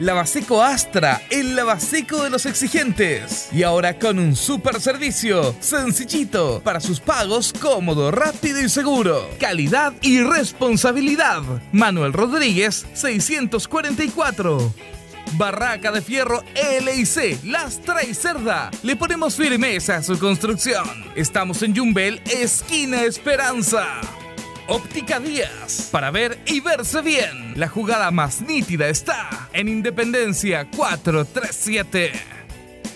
[0.00, 3.48] Lavaseco Astra, el lavaseco de los exigentes.
[3.52, 9.30] Y ahora con un super servicio, sencillito, para sus pagos cómodo, rápido y seguro.
[9.38, 11.42] Calidad y responsabilidad.
[11.70, 14.74] Manuel Rodríguez, 644.
[15.36, 18.72] Barraca de Fierro LIC, Lastra y Cerda.
[18.82, 21.04] Le ponemos firmeza a su construcción.
[21.14, 23.86] Estamos en Yumbel, esquina Esperanza.
[24.66, 27.52] Óptica Díaz, para ver y verse bien.
[27.54, 32.12] La jugada más nítida está en Independencia 437.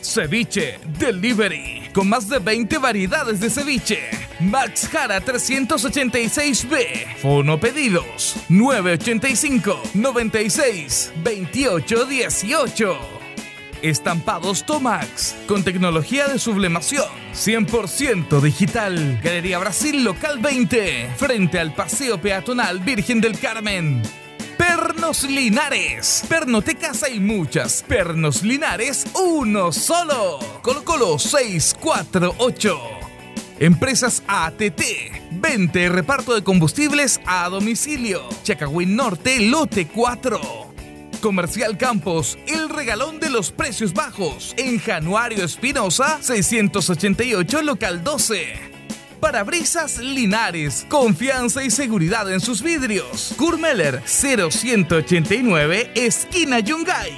[0.03, 4.01] Ceviche Delivery, con más de 20 variedades de ceviche.
[4.41, 7.17] Max Jara 386B.
[7.20, 12.98] Fono pedidos 985 96 28 18.
[13.83, 19.20] Estampados Tomax, con tecnología de sublimación, 100% digital.
[19.23, 24.02] Galería Brasil Local 20, frente al Paseo Peatonal Virgen del Carmen.
[24.58, 26.24] Pernos Linares.
[26.29, 27.85] Pernotecas hay muchas.
[27.86, 30.41] Pernos Linares, uno solo.
[30.63, 32.79] Colo Colo 648.
[33.61, 34.83] Empresas ATT.
[35.30, 38.29] Vente y reparto de combustibles a domicilio.
[38.42, 40.41] Chacagüín Norte, lote 4.
[41.20, 44.55] Comercial Campos, el regalón de los precios bajos.
[44.57, 48.77] En Januario Espinosa, 688, local 12.
[49.20, 53.34] Parabrisas Linares, confianza y seguridad en sus vidrios.
[53.36, 57.12] Kurmeller 0189, esquina Yungay.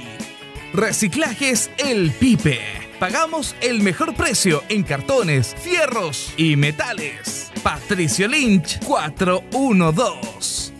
[0.73, 2.59] Reciclajes El Pipe.
[2.99, 7.51] Pagamos el mejor precio en cartones, fierros y metales.
[7.63, 10.71] Patricio Lynch 412.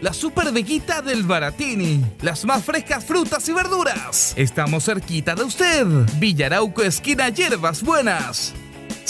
[0.00, 2.02] La super veguita del Baratini.
[2.22, 4.32] Las más frescas frutas y verduras.
[4.36, 5.86] Estamos cerquita de usted.
[6.18, 8.54] Villarauco, esquina Hierbas Buenas.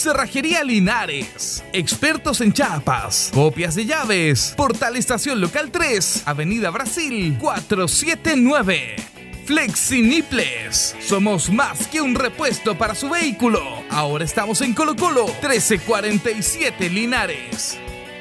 [0.01, 1.63] Cerrajería Linares.
[1.75, 3.31] Expertos en chapas.
[3.35, 4.55] Copias de llaves.
[4.57, 6.23] Portal Estación Local 3.
[6.25, 8.97] Avenida Brasil 479.
[9.45, 10.97] Flexiniples.
[11.01, 13.61] Somos más que un repuesto para su vehículo.
[13.91, 17.79] Ahora estamos en Colo Colo 1347 Linares.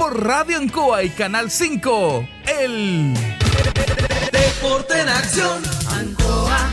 [0.00, 2.26] por Radio Ancoa y Canal 5.
[2.62, 3.12] El
[4.32, 5.62] Deporte en Acción.
[5.90, 6.72] Ancoa,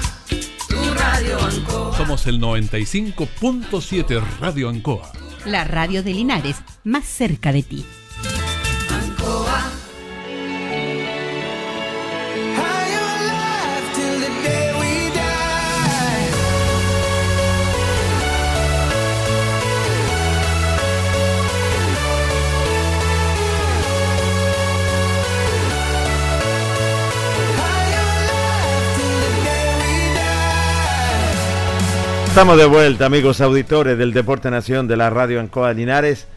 [0.70, 1.98] tu radio Ancoa.
[1.98, 5.12] Somos el 95.7 Radio Ancoa.
[5.44, 7.86] La radio de Linares, más cerca de ti.
[32.38, 36.28] Estamos de vuelta, amigos auditores del Deporte Nación de la Radio Ancoa Linares.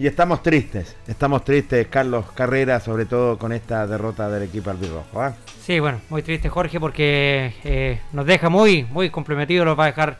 [0.00, 5.22] Y estamos tristes, estamos tristes, Carlos Carrera, sobre todo con esta derrota del equipo albirrojo.
[5.22, 5.36] ¿ah?
[5.60, 9.86] Sí, bueno, muy triste Jorge porque eh, nos deja muy, muy comprometidos, los va a
[9.86, 10.18] dejar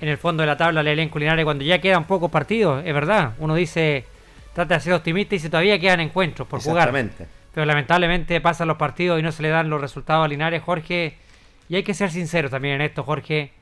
[0.00, 2.94] en el fondo de la tabla el elenco Linares cuando ya quedan pocos partidos, es
[2.94, 3.34] verdad.
[3.38, 4.06] Uno dice,
[4.54, 6.90] trata de ser optimista y si todavía quedan encuentros por jugar.
[7.52, 11.18] Pero lamentablemente pasan los partidos y no se le dan los resultados a Linares, Jorge.
[11.68, 13.59] Y hay que ser sincero también en esto, Jorge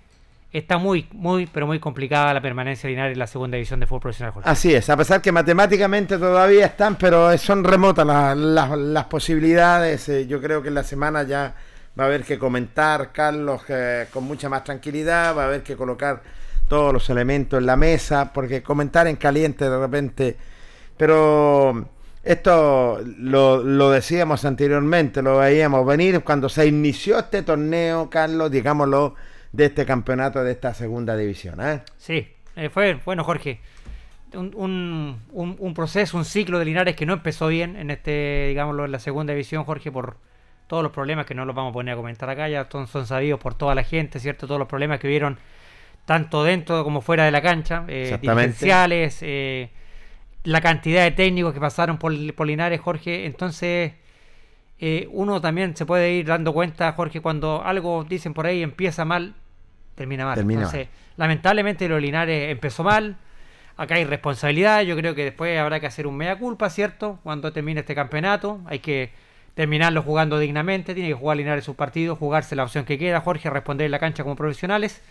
[0.53, 4.01] está muy, muy, pero muy complicada la permanencia lineal en la segunda división de fútbol
[4.01, 4.33] profesional.
[4.45, 8.07] Así es, a pesar que matemáticamente todavía están, pero son remotas
[8.37, 10.09] las posibilidades.
[10.09, 11.55] Eh, yo creo que en la semana ya
[11.99, 13.63] va a haber que comentar, Carlos,
[14.13, 16.23] con mucha más tranquilidad, va a haber que colocar
[16.69, 20.37] todos los elementos en la mesa, porque comentar en caliente de repente,
[20.97, 21.89] pero
[22.23, 29.15] esto lo, lo decíamos anteriormente, lo veíamos venir cuando se inició este torneo, Carlos, digámoslo
[29.53, 31.61] de este campeonato de esta segunda división.
[31.61, 31.83] ¿eh?
[31.97, 33.61] Sí, eh, fue, bueno, Jorge,
[34.35, 38.93] un, un, proceso, un ciclo de Linares que no empezó bien en este, digámoslo, en
[38.93, 40.17] la segunda división, Jorge, por
[40.67, 43.07] todos los problemas que no los vamos a poner a comentar acá, ya son, son
[43.07, 44.47] sabidos por toda la gente, ¿cierto?
[44.47, 45.39] Todos los problemas que hubieron
[46.05, 49.71] tanto dentro como fuera de la cancha, eh, diferenciales, eh,
[50.45, 53.93] la cantidad de técnicos que pasaron por, por Linares, Jorge, entonces
[54.81, 59.05] eh, uno también se puede ir dando cuenta, Jorge, cuando algo dicen por ahí empieza
[59.05, 59.35] mal,
[59.95, 60.39] termina mal.
[60.39, 63.17] Entonces, lamentablemente lo Linares empezó mal.
[63.77, 64.83] Acá hay responsabilidad.
[64.83, 67.19] Yo creo que después habrá que hacer un mea culpa, ¿cierto?
[67.23, 68.61] Cuando termine este campeonato.
[68.67, 69.11] Hay que
[69.55, 70.95] terminarlo jugando dignamente.
[70.95, 73.99] Tiene que jugar Linares sus partidos, jugarse la opción que queda, Jorge, responder en la
[73.99, 75.03] cancha como profesionales.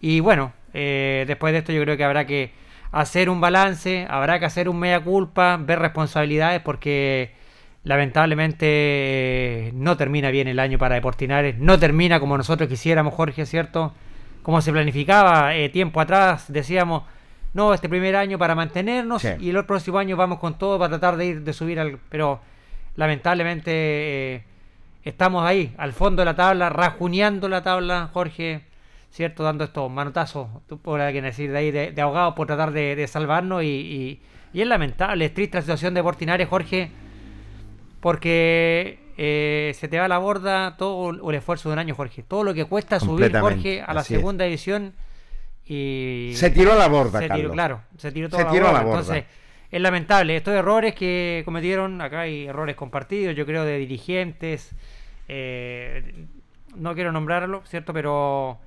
[0.00, 2.52] Y bueno, eh, después de esto yo creo que habrá que
[2.92, 7.32] hacer un balance, habrá que hacer un mea culpa, ver responsabilidades porque
[7.84, 13.94] lamentablemente no termina bien el año para Deportinares, no termina como nosotros quisiéramos, Jorge, ¿cierto?
[14.42, 17.04] Como se planificaba eh, tiempo atrás, decíamos,
[17.54, 21.16] no, este primer año para mantenernos y el próximo año vamos con todo para tratar
[21.16, 21.98] de ir, de subir al...
[22.08, 22.40] Pero
[22.96, 24.44] lamentablemente eh,
[25.04, 28.62] estamos ahí, al fondo de la tabla, rajuneando la tabla, Jorge,
[29.10, 29.42] ¿cierto?
[29.42, 34.20] Dando estos manotazos, tú podrás decir, de ahí, de, ahogados por tratar de, salvarnos y,
[34.52, 36.90] y, es lamentable, es triste la situación de Deportinares, Jorge
[38.00, 42.22] porque eh, se te va a la borda todo el esfuerzo de un año, Jorge.
[42.22, 44.94] Todo lo que cuesta subir, Jorge, a la segunda edición
[45.66, 46.32] y...
[46.34, 48.80] Se tiró a la borda, se tiró, Claro, se tiró todo a, la borda.
[48.80, 49.24] Entonces,
[49.70, 50.36] es lamentable.
[50.36, 54.70] Estos errores que cometieron, acá hay errores compartidos, yo creo, de dirigentes.
[55.28, 56.26] Eh,
[56.76, 57.92] no quiero nombrarlo, ¿cierto?
[57.92, 58.58] Pero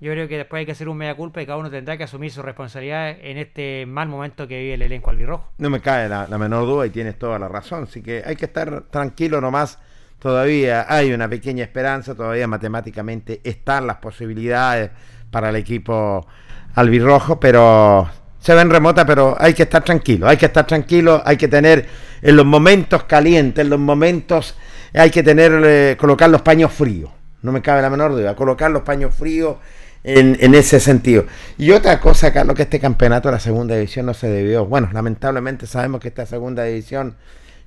[0.00, 2.04] yo creo que después hay que hacer un media culpa y cada uno tendrá que
[2.04, 5.52] asumir su responsabilidad en este mal momento que vive el elenco albirrojo.
[5.58, 7.84] No me cae la, menor duda y tienes toda la razón.
[7.84, 9.78] Así que hay que estar tranquilo nomás.
[10.18, 14.90] Todavía hay una pequeña esperanza, todavía matemáticamente están las posibilidades
[15.30, 16.26] para el equipo
[16.74, 18.08] albirrojo, pero
[18.38, 21.86] se ven remotas, pero hay que estar tranquilo, hay que estar tranquilo, hay que tener
[22.22, 24.56] en los momentos calientes, en los momentos
[24.94, 27.10] hay que tener, eh, colocar los paños fríos.
[27.42, 29.56] No me cabe la menor duda, colocar los paños fríos
[30.02, 31.26] en, ese sentido.
[31.58, 34.66] Y otra cosa, Carlos, que este campeonato de la segunda división no se debió.
[34.66, 37.16] Bueno, lamentablemente sabemos que esta segunda división,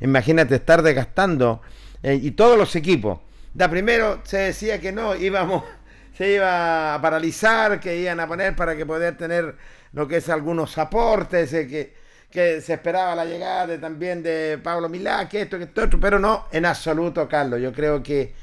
[0.02, 1.62] imagínate estar desgastando
[2.02, 3.20] eh, y todos los equipos.
[3.54, 5.64] Da primero se decía que no, íbamos,
[6.18, 9.56] se iba a paralizar, que iban a poner para que poder tener
[9.92, 11.94] lo que es algunos aportes, eh, que,
[12.32, 16.18] que se esperaba la llegada de, también de Pablo Milá, que esto, que esto, pero
[16.18, 17.62] no, en absoluto, Carlos.
[17.62, 18.34] Yo creo que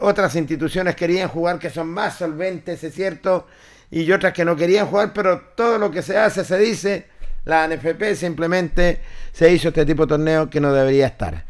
[0.00, 3.46] otras instituciones querían jugar que son más solventes, es cierto,
[3.90, 7.06] y otras que no querían jugar, pero todo lo que se hace, se dice,
[7.44, 9.00] la NFP simplemente
[9.32, 11.44] se hizo este tipo de torneo que no debería estar.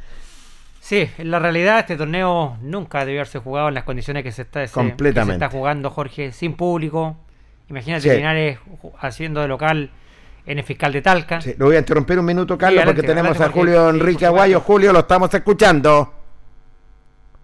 [0.81, 4.43] Sí, en la realidad este torneo nunca debió haberse jugado en las condiciones que se
[4.43, 5.45] está, Completamente.
[5.45, 7.17] está jugando, Jorge, sin público.
[7.69, 8.59] Imagínate finales
[9.01, 9.91] haciendo de local
[10.47, 11.41] en el fiscal de Talca.
[11.59, 14.61] lo voy a interrumpir un minuto, Carlos, porque tenemos a Julio Enrique Aguayo.
[14.61, 16.18] Julio, lo estamos escuchando.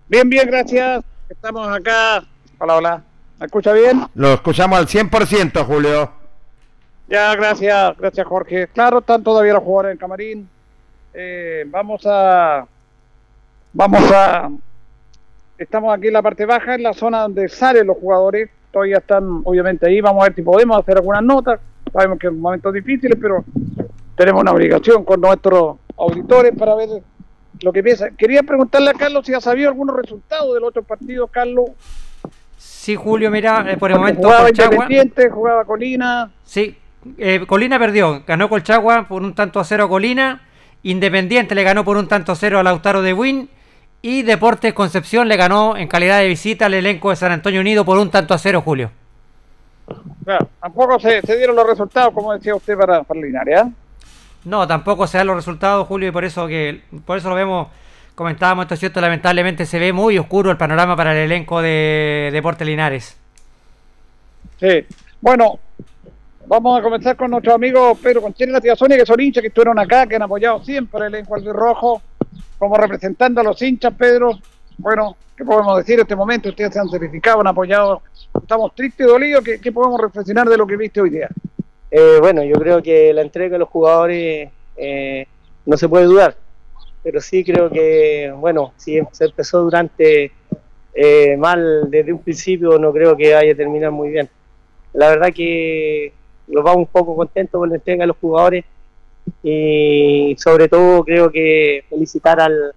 [0.06, 1.02] Bien, bien, gracias.
[1.30, 2.22] Estamos acá.
[2.58, 3.02] Hola, hola.
[3.40, 4.02] ¿Me escucha bien?
[4.14, 6.12] Lo escuchamos al 100%, Julio.
[7.08, 8.68] Ya, gracias, gracias, Jorge.
[8.68, 10.48] Claro, están todavía los jugadores en camarín.
[11.14, 12.66] Eh, vamos a.
[13.72, 14.50] Vamos a.
[15.56, 18.50] Estamos aquí en la parte baja, en la zona donde salen los jugadores.
[18.70, 20.02] Todavía están, obviamente, ahí.
[20.02, 21.60] Vamos a ver si podemos hacer algunas notas.
[21.90, 23.42] Sabemos que es un momento difícil, pero
[24.16, 26.88] tenemos una obligación con nuestros auditores para ver
[27.64, 28.10] lo que piensa.
[28.10, 31.70] Quería preguntarle a Carlos si ha sabido algunos resultados del otro partido, Carlos.
[32.58, 34.22] Sí, Julio, mira, eh, por el momento.
[34.22, 36.30] Jugaba Independiente, jugaba Colina.
[36.44, 36.76] Sí,
[37.16, 40.42] eh, Colina perdió, ganó Colchagua por un tanto a cero a Colina.
[40.82, 43.48] Independiente le ganó por un tanto a cero a Lautaro de Win.
[44.02, 47.86] Y Deportes Concepción le ganó en calidad de visita al elenco de San Antonio Unido
[47.86, 48.90] por un tanto a cero, Julio.
[50.24, 53.62] Claro, tampoco se, se dieron los resultados, como decía usted, para, para Linares.
[53.62, 53.70] ¿ah?
[54.44, 57.68] No, tampoco se dan los resultados, Julio, y por eso que por eso lo vemos,
[58.14, 62.30] comentábamos esto es cierto, lamentablemente se ve muy oscuro el panorama para el elenco de
[62.32, 63.16] Deportes Linares.
[64.60, 64.84] Sí.
[65.20, 65.58] Bueno,
[66.46, 69.78] vamos a comenzar con nuestro amigo Pedro Conchini y Sonia, que son hinchas que estuvieron
[69.78, 72.02] acá, que han apoyado siempre el elenco rojo,
[72.58, 74.38] como representando a los hinchas, Pedro.
[74.76, 76.50] Bueno, ¿qué podemos decir en este momento?
[76.50, 78.02] Ustedes se han certificado, han apoyado.
[78.40, 79.42] Estamos tristes y dolidos.
[79.42, 81.28] ¿Qué, qué podemos reflexionar de lo que viste hoy día?
[81.96, 85.26] Eh, bueno, yo creo que la entrega de los jugadores eh,
[85.64, 86.36] no se puede dudar,
[87.04, 90.32] pero sí creo que, bueno, si se empezó durante
[90.92, 94.28] eh, mal desde un principio, no creo que vaya a terminar muy bien.
[94.92, 96.12] La verdad que
[96.48, 98.64] nos vamos un poco contentos con la entrega de los jugadores
[99.44, 102.74] y sobre todo creo que felicitar al,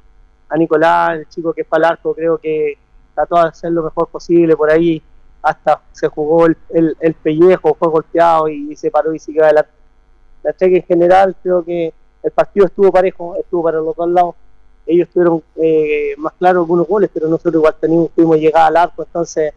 [0.48, 2.78] a Nicolás, el chico que es para el arco, creo que
[3.16, 5.02] trató de hacer lo mejor posible por ahí,
[5.42, 9.72] hasta se jugó el, el, el pellejo, fue golpeado y, se paró y siguió adelante.
[10.44, 14.36] La entrega en general, creo que el partido estuvo parejo, estuvo para los dos lados.
[14.86, 19.04] Ellos tuvieron eh, más claro algunos goles, pero nosotros igual tenemos, pudimos llegar al arco,
[19.04, 19.54] entonces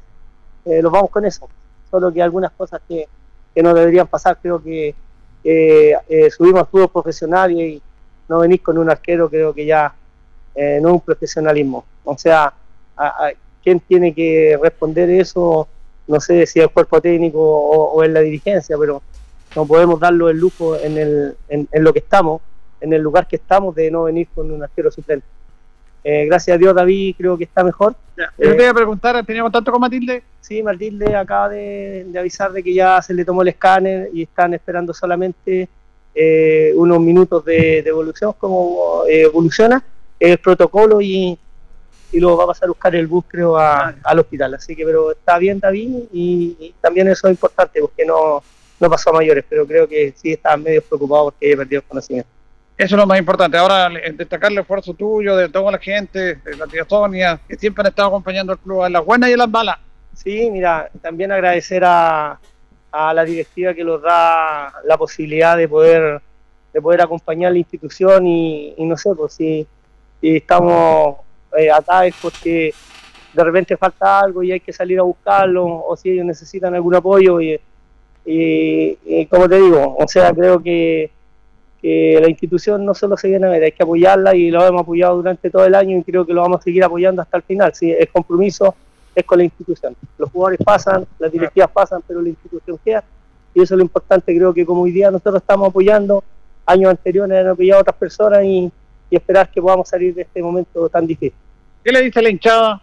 [0.64, 1.48] eh, los vamos con eso.
[1.90, 3.08] Solo que algunas cosas que,
[3.54, 4.94] que no deberían pasar, creo que
[5.42, 7.80] eh, subimos al fútbol profesional y
[8.28, 9.94] no venís con un arquero, creo que ya
[10.54, 11.84] eh, no es un profesionalismo.
[12.04, 12.52] O sea,
[12.96, 13.30] a,
[13.62, 15.68] ¿quién tiene que responder eso?
[16.06, 19.02] No sé si el cuerpo técnico o, o es la dirigencia, pero
[19.54, 22.40] no podemos darlo el lujo en, el, en, en, lo que estamos,
[22.80, 25.26] en el lugar que estamos, de no venir con un arquero suplente.
[26.02, 27.94] Eh, gracias a Dios, David creo que está mejor.
[28.16, 28.32] Ya.
[28.38, 30.22] Yo te iba a preguntar, ¿tenía contacto con Matilde?
[30.40, 34.22] Sí, Matilde acaba de, de, avisar de que ya se le tomó el escáner y
[34.22, 35.68] están esperando solamente
[36.14, 39.82] eh, unos minutos de, de evolución, como eh, evoluciona
[40.18, 41.38] el protocolo y,
[42.12, 44.54] y luego va a pasar a buscar el bus, creo, a, al hospital.
[44.54, 48.42] Así que, pero está bien David y, y también eso es importante porque no,
[48.78, 51.88] no pasó a mayores, pero creo que sí estaban medio preocupados porque había perdido el
[51.88, 52.30] conocimiento.
[52.76, 53.58] Eso es lo más importante.
[53.58, 57.82] Ahora, destacar el esfuerzo tuyo, de toda la gente, de la tía Sonia, que siempre
[57.82, 59.76] han estado acompañando al club en las buenas y en las malas.
[60.14, 62.40] Sí, mira, también agradecer a,
[62.90, 66.22] a la directiva que nos da la posibilidad de poder
[66.72, 69.66] de poder acompañar la institución y, y no sé, pues si,
[70.20, 71.16] si estamos
[71.56, 72.72] eh, acá es porque
[73.32, 76.94] de repente falta algo y hay que salir a buscarlo, o si ellos necesitan algún
[76.94, 77.40] apoyo.
[77.40, 77.60] Y,
[78.24, 81.10] y, y como te digo, o sea, creo que,
[81.80, 84.82] que, la institución no solo se viene a ver, hay que apoyarla y lo hemos
[84.82, 87.42] apoyado durante todo el año y creo que lo vamos a seguir apoyando hasta el
[87.42, 87.74] final.
[87.74, 88.74] Sí, es compromiso,
[89.14, 89.96] es con la institución.
[90.18, 93.04] Los jugadores pasan, las directivas pasan, pero la institución queda.
[93.54, 96.22] Y eso es lo importante, creo que como hoy día nosotros estamos apoyando,
[96.66, 98.70] años anteriores han apoyado a otras personas y,
[99.10, 101.36] y esperar que podamos salir de este momento tan difícil.
[101.84, 102.80] ¿Qué le dice la hinchada?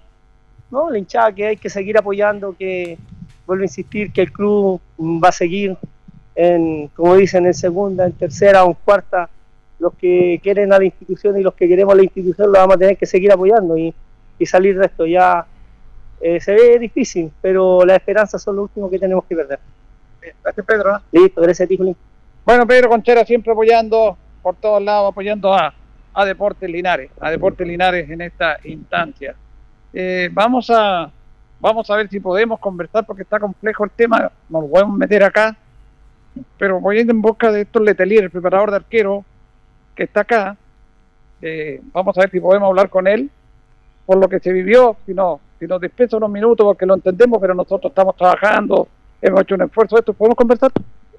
[0.70, 2.98] No, la hinchada que hay que seguir apoyando, que
[3.46, 5.78] vuelvo a insistir que el club va a seguir
[6.36, 9.30] en, como dicen, en segunda, en tercera o en cuarta.
[9.80, 12.76] Los que quieren a la institución y los que queremos a la institución lo vamos
[12.76, 13.94] a tener que seguir apoyando y,
[14.38, 15.06] y salir de esto.
[15.06, 15.46] Ya
[16.20, 19.60] eh, se ve difícil, pero las esperanzas son lo último que tenemos que perder.
[20.44, 20.96] Gracias, Pedro.
[20.96, 21.00] ¿eh?
[21.12, 21.96] Listo, gracias a ti, Julín.
[22.44, 25.74] Bueno, Pedro Conchera siempre apoyando por todos lados, apoyando a,
[26.18, 29.36] a Deportes Linares, a Deportes Linares en esta instancia.
[29.94, 31.12] Eh, vamos a
[31.60, 35.24] vamos a ver si podemos conversar porque está complejo el tema, nos lo podemos meter
[35.24, 35.56] acá,
[36.58, 39.24] pero voy a ir en busca de Héctor Letelier, el preparador de arquero
[39.96, 40.58] que está acá.
[41.40, 43.30] Eh, vamos a ver si podemos hablar con él
[44.08, 47.38] por lo que se vivió, si no, si nos dispensa unos minutos porque lo entendemos,
[47.40, 48.88] pero nosotros estamos trabajando,
[49.22, 50.00] hemos hecho un esfuerzo.
[50.00, 50.72] ¿Esto podemos conversar?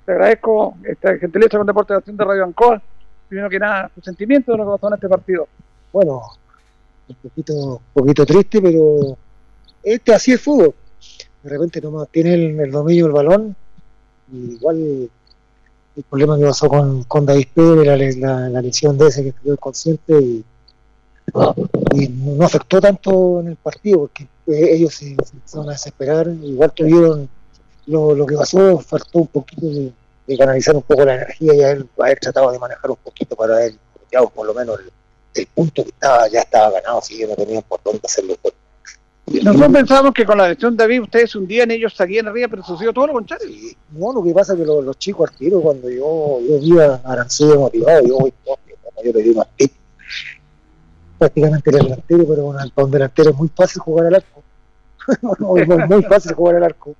[0.04, 2.82] Te agradezco esta gentileza con Deportes de Acción de Radio Ancoa.
[3.28, 5.48] Primero que nada, tu sentimiento de lo que pasó en este partido.
[5.92, 6.22] Bueno,
[7.08, 9.16] un poquito, un poquito triste, pero
[9.82, 10.74] este así es fútbol.
[11.42, 13.56] De repente nomás tiene el, el dominio del balón.
[14.32, 15.10] Y igual
[15.96, 19.28] el problema que pasó con, con David Pérez, la, la, la, lesión de ese que
[19.30, 20.44] estuvo inconsciente y,
[21.94, 26.28] y, no afectó tanto en el partido porque ellos se, se empezaron a desesperar.
[26.28, 27.28] Igual tuvieron
[27.86, 29.92] lo, lo que pasó, faltó un poquito de,
[30.28, 33.64] de, canalizar un poco la energía y haber, haber tratado de manejar un poquito para
[33.64, 33.78] él,
[34.12, 34.92] ya por lo menos el,
[35.34, 38.36] el punto que estaba ya estaba ganado, así que no tenían por dónde hacerlo.
[39.26, 42.92] Nosotros pensamos que con la lesión de David ustedes hundían, ellos salían arriba, pero sucedió
[42.92, 43.46] todo lo contrario.
[43.46, 46.58] Sí, no, lo que pasa es que los, los chicos al tiro, cuando yo, yo
[46.58, 48.32] vi a Aranceo motivado, yo voy,
[49.04, 49.72] yo le di más tip.
[51.18, 52.42] Prácticamente era delantero, pero
[52.74, 54.42] con un delantero es muy fácil jugar al arco.
[55.40, 56.94] muy, muy fácil jugar al arco.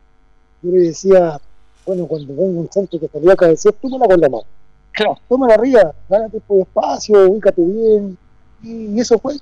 [0.63, 1.41] Yo le decía,
[1.89, 4.45] bueno, cuando venga un centro que salió a cabecear, tómala con la mano.
[4.93, 5.19] Claro.
[5.29, 8.19] Tómala arriba, gánate por espacio, ubícate bien.
[8.63, 9.37] Y, y eso fue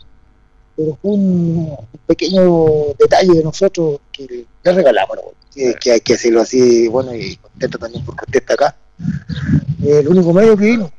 [0.77, 2.67] pero fue un, un pequeño
[2.99, 5.23] detalle de nosotros que le regalamos, ¿no?
[5.55, 8.77] que, que hay que decirlo así, bueno, y contento también porque usted está acá.
[9.83, 10.91] El único medio que vino,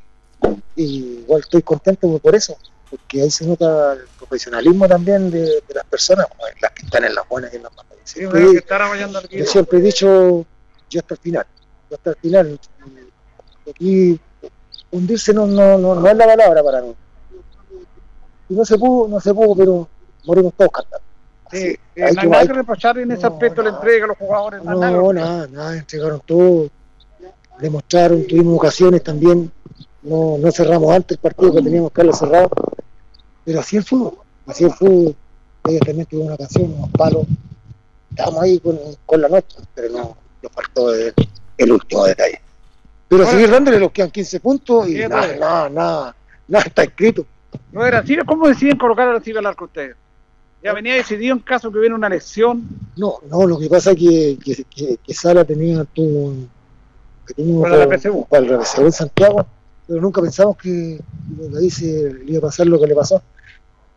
[0.76, 2.58] y igual estoy contento por eso,
[2.90, 6.26] porque ahí se nota el profesionalismo también de, de las personas,
[6.60, 7.92] las que están en las buenas y en las malas.
[8.04, 10.44] Sí, Siempre- bueno, que estar apoyando al yo siempre he dicho,
[10.90, 11.46] yo hasta el final,
[11.90, 12.60] yo hasta el final.
[13.70, 14.20] Aquí
[14.92, 16.96] hundirse no, no, no, no es la palabra para mí.
[18.50, 19.88] Y no se pudo, no se pudo, pero
[20.26, 21.06] morimos todos cantando.
[21.52, 23.70] Sí, Así, eh, hay no hay que- nada hay- que reprochar en ese aspecto, la
[23.70, 24.64] entrega a los jugadores.
[24.64, 26.70] no, nada nada, nada, entregaron todo,
[27.60, 29.52] demostraron, tuvimos ocasiones también,
[30.04, 32.50] no, no cerramos antes el partido que teníamos que haberlo cerrado,
[33.44, 34.14] pero así el fútbol,
[34.46, 35.16] así el fútbol,
[35.66, 37.26] ellos también tuvieron una ocasión, unos palos,
[38.12, 40.18] estábamos ahí con, con la nuestra, pero no,
[40.50, 41.14] faltó el,
[41.58, 42.42] el último detalle.
[43.08, 46.16] Pero Ahora- seguir dándole los quedan 15 puntos y nada, nada, nada,
[46.48, 47.26] nada está escrito.
[47.72, 49.96] No era así, ¿cómo deciden colocar a Arancibia al arco ustedes?
[50.64, 52.68] Ya venía decidido en caso que hubiera una lesión.
[52.98, 57.86] No, no, lo que pasa es que, que, que, que Sala tenía que tenía Para
[57.86, 58.26] la PSU.
[58.30, 59.46] para el PSU en Santiago,
[59.88, 61.00] pero nunca pensamos que
[61.40, 63.22] lo que dice le iba a pasar lo que le pasó.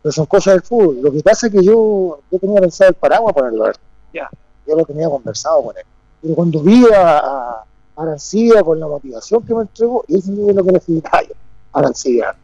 [0.01, 0.99] Pero son cosas del fútbol.
[1.01, 3.75] Lo que pasa es que yo, yo tenía pensado el paraguas ponerlo a él.
[4.13, 4.29] Ya.
[4.67, 5.83] Yo lo tenía conversado con él.
[6.21, 10.55] Pero cuando vi a, a Arancibia con la motivación que me entregó, y eso es
[10.55, 11.33] lo que necesitaba yo.
[11.73, 12.35] Arancibia.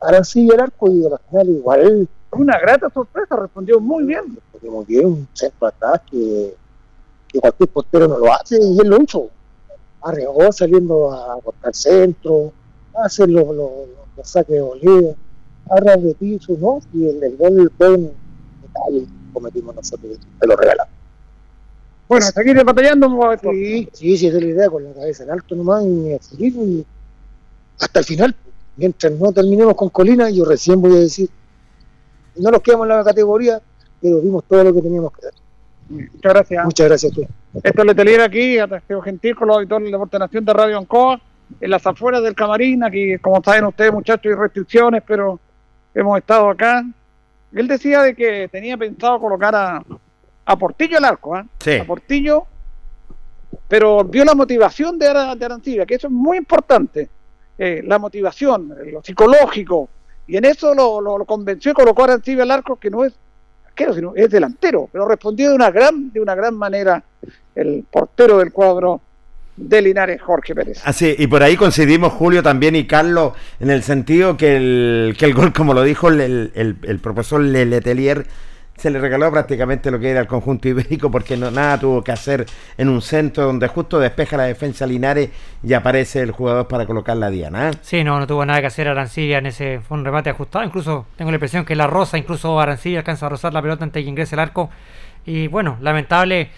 [0.00, 4.38] Arancibia el arco y la final igual Una grata sorpresa, respondió muy bien.
[4.52, 6.54] porque muy bien, un centro atrás que,
[7.28, 9.28] que cualquier portero no lo hace y él lo hizo.
[10.02, 12.52] Arriesgó saliendo a cortar centro,
[12.94, 13.70] a hacer los, los,
[14.22, 15.14] saques de volea,
[15.70, 16.80] a de piso, ¿no?
[16.92, 18.12] Y el, el gol fue un
[18.62, 20.95] detalle cometimos nosotros, te lo regalamos.
[22.08, 23.08] Bueno, seguir batallando.
[23.40, 26.22] Sí, sí, sí, esa es la idea, con la cabeza en alto nomás y a
[26.22, 26.86] seguir y
[27.80, 28.36] hasta el final.
[28.76, 31.28] Mientras no terminemos con Colina, yo recién voy a decir,
[32.36, 33.60] no nos quedamos en la categoría,
[34.00, 35.32] pero vimos todo lo que teníamos que dar.
[35.88, 36.64] Muchas gracias.
[36.64, 37.28] Muchas gracias a todos.
[37.62, 41.20] Esto es Letelier aquí, Atractivo Gentil, con los auditores del Deporte Nación de Radio Ancoa,
[41.60, 45.40] en las afueras del camarín, aquí, como saben ustedes, muchachos, hay restricciones, pero
[45.94, 46.84] hemos estado acá.
[47.52, 49.82] Él decía de que tenía pensado colocar a,
[50.46, 51.44] a Portillo al arco, ¿ah?
[51.60, 51.72] Sí.
[51.76, 52.46] a Portillo,
[53.68, 57.08] pero vio la motivación de, Ara- de Arancibia, que eso es muy importante,
[57.58, 59.88] eh, la motivación, eh, lo psicológico,
[60.26, 63.04] y en eso lo, lo- lo convenció y colocó a Arancibia al arco, que no
[63.04, 63.12] es
[63.66, 67.02] arquero, sino es delantero, pero respondió de una gran, de una gran manera
[67.54, 69.00] el portero del cuadro
[69.56, 70.82] de Linares, Jorge Pérez.
[70.84, 75.24] Así, y por ahí coincidimos Julio también y Carlos en el sentido que el, que
[75.24, 78.26] el gol, como lo dijo el, el- el- el profesor Le- Letelier,
[78.76, 82.12] se le regaló prácticamente lo que era el conjunto ibérico porque no, nada tuvo que
[82.12, 82.44] hacer
[82.76, 85.30] en un centro donde justo despeja la defensa Linares
[85.62, 87.70] y aparece el jugador para colocar la diana.
[87.70, 87.72] ¿eh?
[87.80, 89.80] Sí, no, no tuvo nada que hacer Arancibia en ese.
[89.80, 90.64] Fue un remate ajustado.
[90.64, 94.00] Incluso tengo la impresión que la rosa, incluso Arancibia alcanza a rozar la pelota antes
[94.00, 94.70] de que ingrese el arco.
[95.24, 96.50] Y bueno, lamentable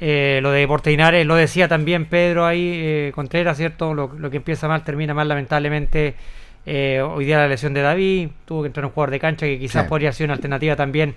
[0.00, 1.26] eh, lo de Portinares.
[1.26, 3.92] Lo decía también Pedro ahí, eh, Contreras, ¿cierto?
[3.94, 6.14] Lo, lo que empieza mal termina mal, lamentablemente.
[6.66, 8.28] Eh, hoy día la lesión de David.
[8.44, 9.88] Tuvo que entrar un jugador de cancha que quizás Sí.
[9.88, 11.14] podría ser una alternativa también.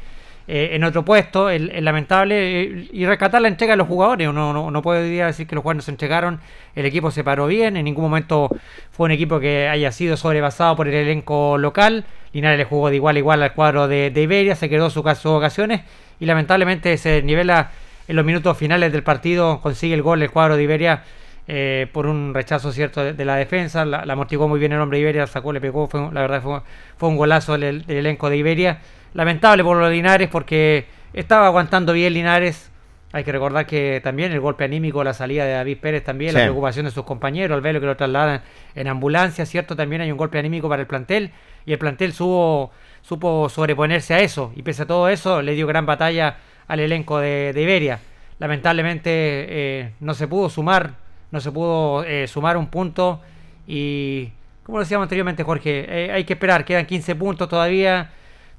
[0.48, 4.28] Eh, en otro puesto, el lamentable eh, y rescatar la entrega de los jugadores.
[4.28, 6.40] Uno no, no día decir que los jugadores se entregaron.
[6.76, 8.50] El equipo se paró bien, en ningún momento
[8.92, 12.06] fue un equipo que haya sido sobrepasado por el elenco local.
[12.34, 15.26] Linares le jugó de igual a igual al cuadro de, Iberia, se quedó sus sus
[15.28, 15.82] ocasiones
[16.20, 17.72] y lamentablemente se nivela
[18.08, 21.04] en los minutos finales del partido, consigue el gol el cuadro de Iberia
[21.48, 25.00] eh, por un rechazo cierto de, la defensa, la, la amortiguó muy bien el hombre
[25.00, 26.62] Iberia, sacó, le pegó, fue, la verdad fue,
[26.98, 28.80] fue un golazo del, del elenco de Iberia.
[29.14, 32.72] Lamentable por los Linares porque estaba aguantando bien Linares.
[33.14, 36.42] Hay que recordar que también el golpe anímico, la salida de David Pérez también, la
[36.42, 38.42] preocupación de sus compañeros, al verlo que lo trasladan
[38.74, 39.76] en ambulancia, ¿cierto?
[39.76, 41.32] También hay un golpe anímico para el plantel
[41.66, 42.72] y el plantel supo,
[43.02, 47.20] supo sobreponerse a eso y pese a todo eso le dio gran batalla al elenco
[47.20, 48.00] de, de Iberia.
[48.40, 50.94] Lamentablemente eh, no se pudo sumar,
[51.32, 53.20] no se pudo eh, sumar un punto
[53.68, 54.30] y
[54.64, 58.10] como decíamos anteriormente Jorge, eh, hay que esperar, quedan 15 puntos todavía,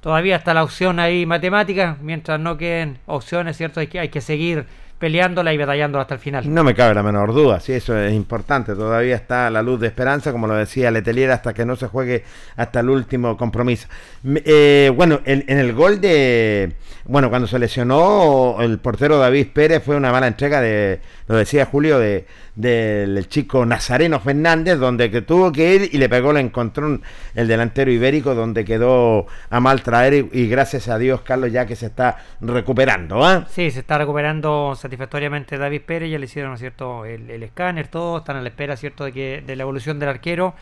[0.03, 3.79] todavía está la opción ahí matemática, mientras no queden opciones, ¿cierto?
[3.79, 4.67] Hay que, hay que seguir
[5.03, 6.53] peleándola y batallándola hasta el final.
[6.53, 8.73] No me cabe la menor duda, sí, eso es importante.
[8.73, 12.23] Todavía está la luz de esperanza, como lo decía Letelier, hasta que no se juegue
[12.55, 13.89] hasta el último compromiso.
[14.23, 16.71] Eh, bueno, en, en el gol de.
[17.03, 21.01] Bueno, cuando se lesionó el portero David Pérez, fue una mala entrega de.
[21.27, 26.07] Lo decía Julio, de del chico Nazareno Fernández, donde que tuvo que ir y le
[26.07, 27.01] pegó el encontrón
[27.33, 30.13] el delantero ibérico, donde quedó a mal traer.
[30.13, 33.25] Y, y gracias a Dios, Carlos, ya que se está recuperando.
[33.25, 33.47] ¿ah?
[33.49, 37.05] Sí, se está recuperando satisfactoriamente David Pérez, ya le hicieron ¿no es cierto?
[37.05, 40.09] El, el escáner, todo, están a la espera cierto de que de la evolución del
[40.09, 40.53] arquero.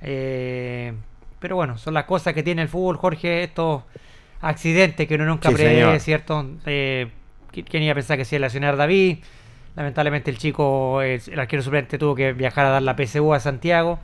[0.00, 0.92] Eh,
[1.40, 3.42] pero bueno, son las cosas que tiene el fútbol, Jorge.
[3.44, 3.84] Esto
[4.40, 5.98] accidentes que uno nunca Sí, prevé.
[6.00, 6.46] ¿cierto?
[6.66, 7.08] Eh,
[7.52, 9.18] ¿qui- ¿Quién iba a pensar que se iba a lesionar David?
[9.74, 13.40] Lamentablemente el chico, eh, el arquero suplente, tuvo que viajar a dar la PSU a
[13.40, 13.98] Santiago.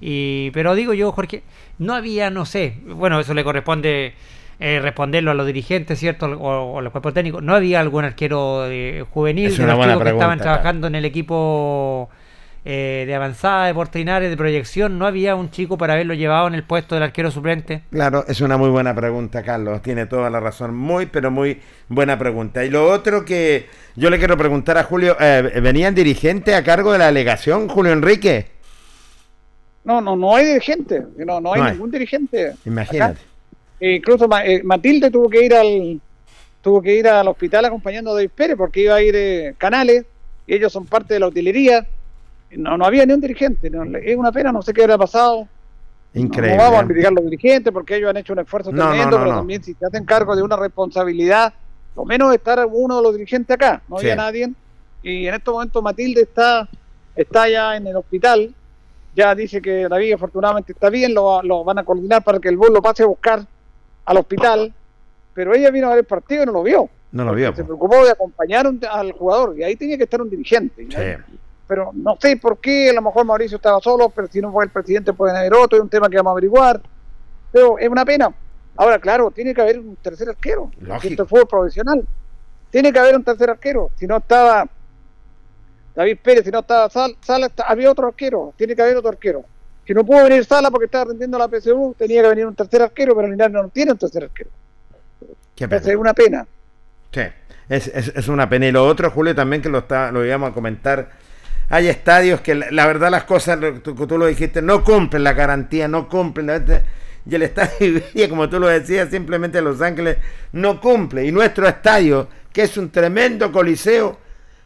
[0.00, 1.42] Y, pero digo yo, Jorge,
[1.78, 4.14] no había, no sé, bueno, eso le corresponde
[4.60, 6.26] eh, responderlo a los dirigentes, ¿cierto?
[6.26, 7.42] O, los cuerpos técnicos.
[7.42, 10.58] No había algún arquero eh, juvenil Es de una los buena chicos que estaban pregunta,
[10.58, 12.08] trabajando en el equipo
[12.66, 14.98] eh, de avanzada, de Portinares, de proyección.
[14.98, 17.82] No había un chico para haberlo llevado en el puesto del arquero suplente.
[17.90, 19.82] Claro, es una muy buena pregunta, Carlos.
[19.82, 20.74] Tiene toda la razón.
[20.74, 22.64] Muy, pero muy buena pregunta.
[22.64, 26.92] Y lo otro que yo le quiero preguntar a Julio, eh, ¿venían dirigente a cargo
[26.92, 28.46] de la delegación, Julio Enrique?
[29.84, 31.02] No, no, no hay dirigente.
[31.18, 31.72] No, no hay No hay.
[31.72, 32.54] ningún dirigente.
[32.64, 33.33] Imagínate.
[33.92, 36.00] Incluso eh, Matilde tuvo que ir al
[36.62, 40.06] tuvo que ir al hospital acompañando a David Pérez porque iba a ir eh, Canales
[40.46, 41.86] y ellos son parte de la utilería.
[42.52, 43.68] No, no había ni un dirigente.
[43.68, 45.46] no, es una pena, no sé qué habrá pasado.
[46.14, 46.56] Increíble.
[46.56, 46.86] No vamos a ¿eh?
[46.86, 49.74] criticar a los dirigentes porque ellos han hecho un esfuerzo tremendo, no, pero también si
[49.74, 51.52] se hacen cargo de una responsabilidad,
[51.96, 53.82] lo menos estar uno de los dirigentes acá.
[53.88, 54.06] No Sí.
[54.06, 54.52] había nadie.
[55.02, 56.68] Y en estos momentos Matilde está,
[57.16, 58.54] está ya en el hospital.
[59.16, 62.56] Ya dice que David afortunadamente está bien, lo, lo van a coordinar para que el
[62.56, 63.44] bus lo pase a buscar
[64.04, 64.72] al hospital.
[65.34, 66.88] Pero ella vino a ver el partido y no lo vio.
[67.12, 67.54] No lo vio.
[67.54, 70.86] Se preocupó de acompañar un- al jugador y ahí tenía que estar un dirigente.
[70.88, 71.34] Sí.
[71.66, 74.64] Pero no sé por qué, a lo mejor Mauricio estaba solo, pero si no fue
[74.64, 76.80] el presidente pueden haber otro, es un tema que vamos a averiguar.
[77.50, 78.32] Pero es una pena.
[78.76, 80.70] Ahora, claro, tiene que haber un tercer arquero.
[80.80, 81.10] Lógico.
[81.12, 82.06] Esto es fútbol profesional.
[82.70, 83.90] Tiene que haber un tercer arquero.
[83.96, 84.68] Si no estaba
[85.94, 88.52] David Pérez, si no estaba Sal- Sala, está- había otro arquero.
[88.56, 89.44] Tiene que haber otro arquero.
[89.86, 92.82] Si no pudo venir Sala porque estaba rindiendo la PSU, tenía que venir un tercer
[92.82, 94.50] arquero, pero Linares no tiene un tercer arquero.
[95.54, 95.82] Qué pena.
[95.82, 96.46] es una pena.
[97.12, 97.20] Sí,
[97.68, 98.66] es, es- es una pena.
[98.66, 101.10] Y lo otro, Julio, también que lo, está, lo íbamos a comentar.
[101.68, 105.32] Hay estadios que la, la verdad las cosas, tú, tú lo dijiste, no cumplen la
[105.32, 106.46] garantía, no cumplen.
[106.46, 106.82] la-
[107.26, 110.16] Y el estadio como tú lo decías, simplemente Los Ángeles
[110.52, 111.24] no cumple.
[111.26, 114.18] Y nuestro estadio, que es un tremendo coliseo,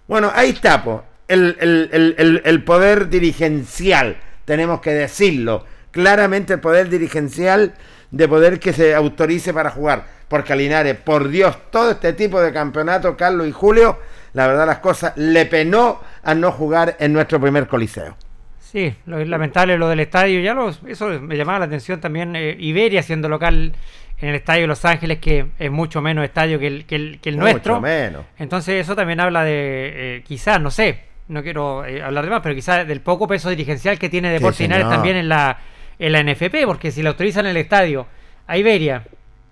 [0.07, 4.17] bueno, ahí está, po, el, el- el- el- el poder dirigencial,
[4.49, 5.65] tenemos que decirlo.
[5.91, 7.75] Claramente el poder dirigencial
[8.11, 10.05] de poder que se autorice para jugar.
[10.27, 13.99] Porque a Linares, por Dios, todo este tipo de campeonato, Carlos y Julio,
[14.33, 18.17] la verdad las cosas le penó a no jugar en nuestro primer coliseo.
[18.59, 20.41] Sí, lo es lamentable lo del estadio.
[20.41, 22.35] Ya lo, eso me llamaba la atención también.
[22.37, 23.75] eh, Iberia siendo local
[24.21, 27.21] en el estadio de Los Ángeles, que es mucho menos estadio que el, que el,
[27.21, 27.81] que el Mucho nuestro.
[27.81, 28.25] menos.
[28.39, 32.41] Entonces eso también habla de, eh, quizás, no sé, no quiero eh, hablar de más,
[32.43, 35.59] pero quizás del poco peso dirigencial que tiene Deportes Sí, Linares también en la,
[35.99, 38.07] en la NFP, porque si le autorizan el estadio
[38.47, 39.05] a Iberia,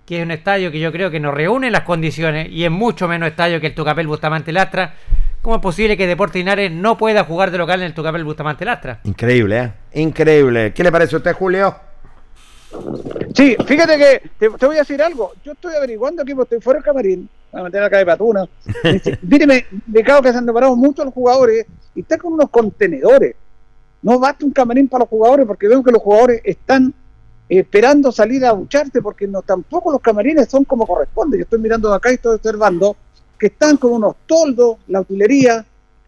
[0.07, 3.09] que es un estadio que yo creo que nos reúne las condiciones y es mucho
[3.09, 4.95] menos estadio que el Tucapel Bustamante Lastra,
[5.43, 8.65] ¿cómo es posible que Deportes Linares no pueda jugar de local en el Tucapel Bustamante
[8.65, 9.01] Lastra?
[9.05, 10.01] Increíble, ¿eh?
[10.01, 10.73] Increíble.
[10.73, 11.77] ¿Qué le parece a usted, Julio?
[13.35, 15.33] Sí, fíjate que te, te voy a decir algo.
[15.45, 17.29] Yo estoy averiguando aquí, porque estoy fuera del camarín.
[17.57, 18.47] Voy a meter acá de patuna.
[19.23, 21.65] Míreme, de cabo que se han preparado mucho los jugadores
[21.95, 23.35] y están con unos contenedores.
[24.03, 26.93] No basta un camarín para los jugadores porque veo que los jugadores están
[27.49, 31.39] esperando salir a ducharse porque no tampoco los camarines son como corresponde.
[31.39, 32.95] Yo estoy mirando acá y estoy observando
[33.39, 35.65] que están con unos toldos, la utilería,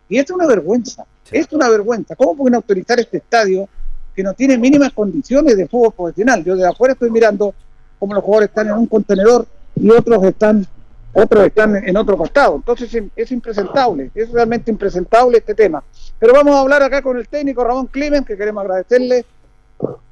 [0.07, 1.07] y esto es una vergüenza.
[1.33, 2.15] Es una vergüenza.
[2.15, 3.67] ¿Cómo pueden autorizar este estadio
[4.15, 6.45] que no tiene mínimas condiciones de fútbol profesional?
[6.45, 7.55] Yo de afuera estoy mirando
[7.99, 10.67] cómo los jugadores están en un contenedor y otros están
[11.12, 12.57] otros están en otro costado.
[12.57, 15.83] Entonces es- es impresentable, es realmente impresentable este tema.
[16.18, 19.25] Pero vamos a hablar acá con el técnico Ramón Climen, que queremos agradecerle,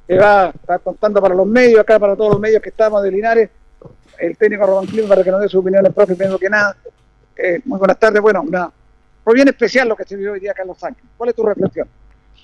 [0.07, 3.11] que va a contando para los medios, acá para todos los medios que estamos de
[3.11, 3.49] Linares,
[4.19, 6.75] el técnico Ramón Climen para que nos dé su opinión el profe, primero que nada.
[7.35, 8.71] Eh, muy buenas tardes, bueno, una,
[9.23, 11.09] fue bien especial lo que se vivió hoy día acá en Los Ángeles.
[11.17, 11.87] ¿Cuál es tu reflexión?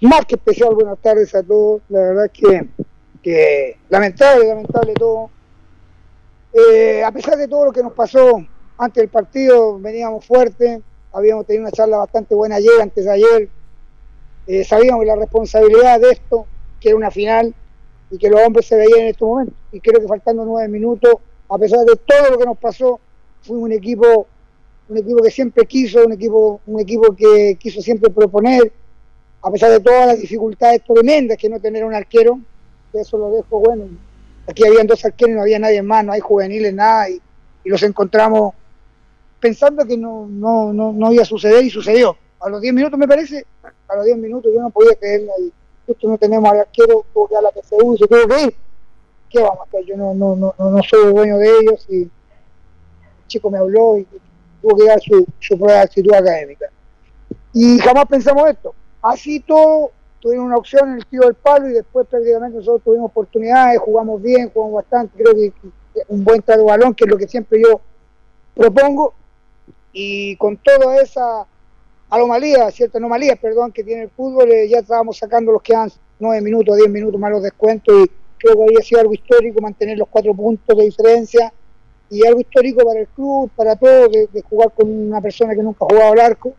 [0.01, 1.81] Más que especial, buenas tardes a todos.
[1.89, 2.67] La verdad que,
[3.23, 5.29] que lamentable, lamentable todo.
[6.53, 8.45] Eh, a pesar de todo lo que nos pasó
[8.77, 13.49] antes del partido, veníamos fuertes, habíamos tenido una charla bastante buena ayer, antes de ayer.
[14.45, 16.45] Eh, sabíamos la responsabilidad de esto,
[16.79, 17.55] que era una final
[18.11, 19.55] y que los hombres se veían en estos momentos.
[19.71, 21.15] Y creo que faltando nueve minutos,
[21.49, 22.99] a pesar de todo lo que nos pasó,
[23.41, 24.27] fuimos un equipo,
[24.89, 28.71] un equipo que siempre quiso, un equipo, un equipo que quiso siempre proponer,
[29.41, 32.39] a pesar de todas las dificultades tremendas que no tener un arquero,
[32.91, 33.85] que eso lo dejo bueno.
[34.47, 37.21] Aquí habían dos arqueros y no había nadie más, no hay juveniles, nada, y,
[37.65, 38.53] los encontramos
[39.39, 42.17] pensando que no, no, no, no iba a suceder y sucedió.
[42.41, 43.45] A los 10 minutos me parece,
[43.87, 45.53] a los 10 minutos yo no podía creerlo y
[45.87, 48.55] justo no tenemos al arquero, tuvo que dar la PSU y se tuvo que ir.
[49.29, 49.79] ¿Qué vamos a?
[49.81, 52.11] Yo no, no, no, no soy dueño de ellos y el
[53.27, 54.05] chico me habló y
[54.61, 56.65] tuvo que dar su, su prueba de actitud académica.
[57.53, 58.75] Y jamás pensamos esto.
[59.01, 59.91] Así todo,
[60.23, 64.21] tuvieron una opción en el tiro del palo y después prácticamente nosotros tuvimos oportunidades, jugamos
[64.21, 65.51] bien, jugamos bastante, creo que
[66.07, 67.81] un buen trato de balón, que es lo que siempre yo
[68.55, 69.13] propongo,
[69.91, 71.45] y con toda esa
[72.09, 75.91] anomalía, cierta anomalía, perdón, que tiene el fútbol, eh, ya estábamos sacando los que han
[76.19, 79.97] nueve minutos, diez minutos más los descuentos, y creo que había sido algo histórico mantener
[79.97, 81.51] los cuatro puntos de diferencia,
[82.09, 85.63] y algo histórico para el club, para todos, de, de jugar con una persona que
[85.63, 86.53] nunca ha jugado al arco,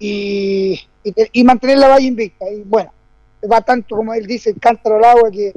[0.00, 2.50] y, y, te- y mantener la valla invicta.
[2.50, 2.90] Y bueno,
[3.50, 5.52] va tanto como él dice, el cántaro al agua que,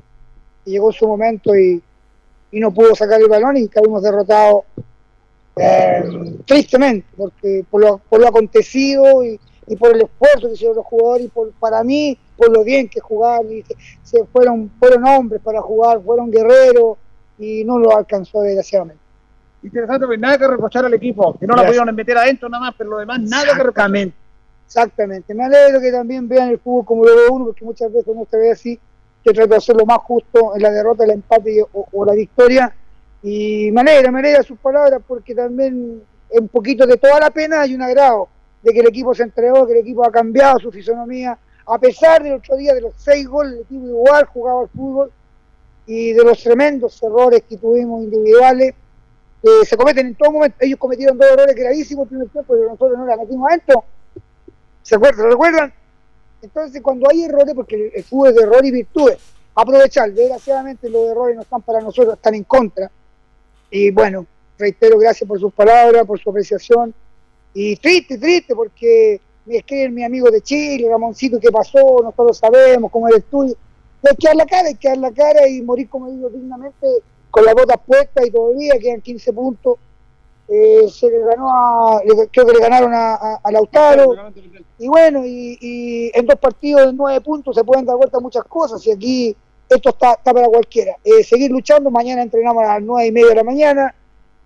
[0.64, 1.82] que llegó su momento y,
[2.52, 4.64] y no pudo sacar el balón y caímos derrotados
[5.56, 6.04] eh,
[6.46, 10.86] tristemente, porque por lo, por lo acontecido y, y por el esfuerzo que hicieron los
[10.86, 15.06] jugadores y por, para mí, por lo bien que jugaron, y que se fueron, fueron
[15.08, 16.98] hombres para jugar, fueron guerreros
[17.40, 19.02] y no lo alcanzó desgraciadamente.
[19.64, 21.80] Interesante, pues nada que reprochar al equipo, que no la Gracias.
[21.80, 23.74] pudieron meter adentro nada más, pero lo demás nada que reprochar.
[24.68, 25.34] Exactamente.
[25.34, 28.28] Me alegro que también vean el fútbol como lo ve uno, porque muchas veces no
[28.30, 28.78] se ve así.
[29.24, 32.76] Yo trato de hacer lo más justo en la derrota, el empate o, la victoria.
[33.24, 37.62] Y me alegra, me alegra sus palabras, porque también un poquito de toda la pena
[37.62, 38.28] hay un agrado
[38.62, 41.40] de que el equipo se entregó, que el equipo ha cambiado su fisonomía.
[41.66, 45.12] A pesar del otro día de los seis goles, el equipo igual jugaba al fútbol
[45.86, 48.76] y de los tremendos errores que tuvimos individuales
[49.42, 50.58] que se cometen en todo momento.
[50.60, 53.86] Ellos cometieron dos errores gravísimos el tiempo, pero nosotros no la metimos adentro.
[54.88, 55.26] ¿Se acuerdan?
[55.26, 55.74] ¿Lo recuerdan?
[56.42, 59.18] Entonces, cuando hay errores, porque el, fútbol es de error y virtudes,
[59.54, 60.14] aprovechar.
[60.14, 62.90] Desgraciadamente, los errores no están para nosotros, están en contra.
[63.70, 64.26] Y bueno,
[64.58, 66.94] reitero, gracias por sus palabras, por su apreciación.
[67.54, 72.02] Y triste, triste, porque me escriben mi amigo de Chile, Ramoncito, ¿qué pasó?
[72.02, 73.44] Nosotros sabemos cómo eres tú.
[73.44, 73.58] Y
[74.08, 76.88] hay que la cara, hay que la cara y morir, como digo, dignamente,
[77.30, 79.80] con las botas puestas y todavía quedan 15 puntos.
[80.50, 84.14] Eh, se le ganó a, creo que le ganaron a, a- a Lautaro.
[84.80, 88.44] Y bueno, y, y en dos partidos de nueve puntos se pueden dar vuelta muchas
[88.46, 88.86] cosas.
[88.88, 89.36] Y aquí
[89.70, 90.96] esto está, está para cualquiera.
[91.04, 91.92] Eh, seguir luchando.
[91.92, 93.94] Mañana entrenamos a las nueve y media de la mañana.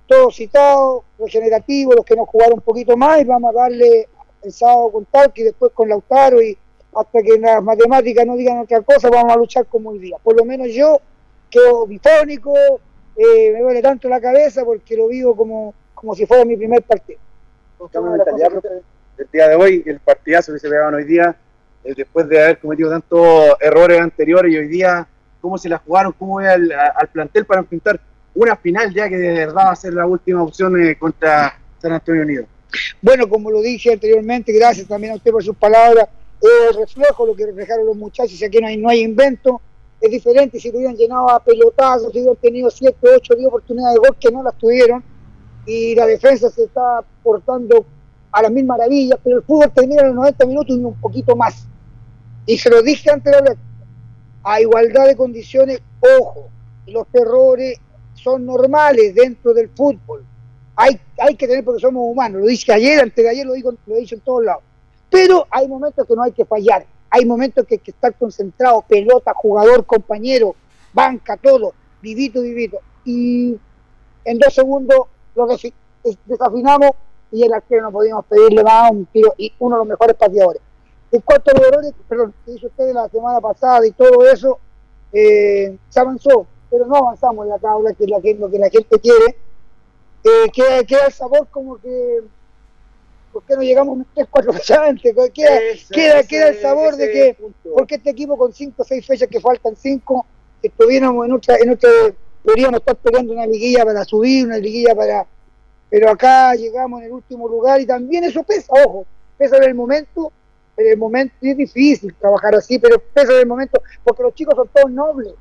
[0.08, 3.22] Todos citados, regenerativos, los que nos jugaron un poquito más.
[3.22, 4.08] Y vamos a darle
[4.42, 6.42] el sábado con Talca y después con Lautaro.
[6.42, 6.58] Y
[6.96, 10.18] hasta que las matemáticas no digan otra cosa, vamos a luchar como hoy día.
[10.24, 11.00] Por lo menos yo
[11.50, 12.54] quedo bifónico.
[13.16, 16.82] eh, me duele tanto la cabeza porque lo vivo como, como si fuera mi primer
[16.82, 17.20] partido.
[19.18, 21.36] El día de hoy, el partidazo que se pegaban hoy día,
[21.84, 25.08] eh, después de haber cometido tantos errores anteriores y hoy día,
[25.40, 28.00] cómo se la jugaron, cómo ve al, al plantel para enfrentar
[28.34, 31.92] una final ya que de verdad va a ser la última opción eh, contra San
[31.92, 32.46] Antonio Unido.
[33.00, 36.08] Bueno, como lo dije anteriormente, gracias también a usted por sus palabras,
[36.42, 39.62] es el reflejo lo que reflejaron los muchachos, aquí no hay, no hay invento,
[40.00, 44.08] es diferente si hubieran llenado a pelotazos, si hubieran tenido 7, 8, 10 oportunidades de
[44.08, 45.04] gol que no las tuvieron,
[45.65, 47.86] y la defensa se está portando
[48.32, 51.36] a las mil maravillas, pero el fútbol termina en los 90 minutos y un poquito
[51.36, 51.67] más.
[52.45, 53.58] Y se lo dije antes de hablar,
[54.43, 55.82] a igualdad de condiciones,
[56.19, 56.50] ojo,
[56.88, 57.80] los errores
[58.13, 60.26] son normales dentro del fútbol.
[60.76, 63.74] Hay, hay que tener porque somos humanos, lo dije ayer, antes de ayer lo digo,
[63.86, 64.63] lo he dicho en todos lados.
[65.10, 68.82] Pero hay momentos que no hay que fallar, hay momentos que hay que estar concentrado,
[68.88, 70.56] pelota, jugador, compañero,
[70.93, 72.80] banca, todo, vivito, vivito.
[73.04, 73.58] Y
[74.24, 75.74] en dos segundos lo que
[76.26, 76.91] desafinamos
[77.32, 80.62] y el arquero no podíamos pedirle más un tiro y uno de los mejores pateadores.
[81.12, 84.60] En cuanto a los errores, perdón, que hizo usted la semana pasada y todo eso,
[85.13, 88.60] eh, se avanzó, pero no avanzamos en la tabla, que es la que, lo que
[88.60, 89.38] la gente quiere.
[90.24, 92.22] Eh, queda, queda el sabor como que,
[93.34, 95.13] ¿por qué no llegamos 3, 4 fechas antes?
[95.34, 97.70] Queda, Ese- queda, ese- queda el sabor de que, punto.
[97.76, 100.26] porque este equipo con 5 o 6 fechas que faltan 5,
[100.62, 101.89] estuviéramos en otra, en otra,
[102.44, 105.26] podríamos estar peleando una liguilla para subir, una liguilla para...
[105.90, 109.06] Pero acá llegamos en el último lugar y también eso pesa, ojo,
[109.38, 110.32] pesa en el momento,
[110.78, 114.56] en el momento es difícil trabajar así, pero pesa en el momento, porque los chicos
[114.56, 115.34] son todos nobles,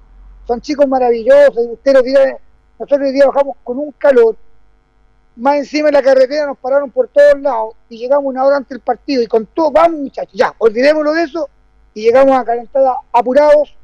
[0.46, 2.36] son chicos maravillosos, y usted los dirá,
[2.78, 4.36] nosotros hoy día bajamos con un calor,
[5.36, 8.70] más encima en la carretera nos pararon por todos lados y llegamos una hora antes
[8.70, 11.48] del partido y con todo, vamos muchachos, ya, olvidémonos de eso
[11.94, 12.82] y llegamos a calentar
[13.12, 13.76] apurados,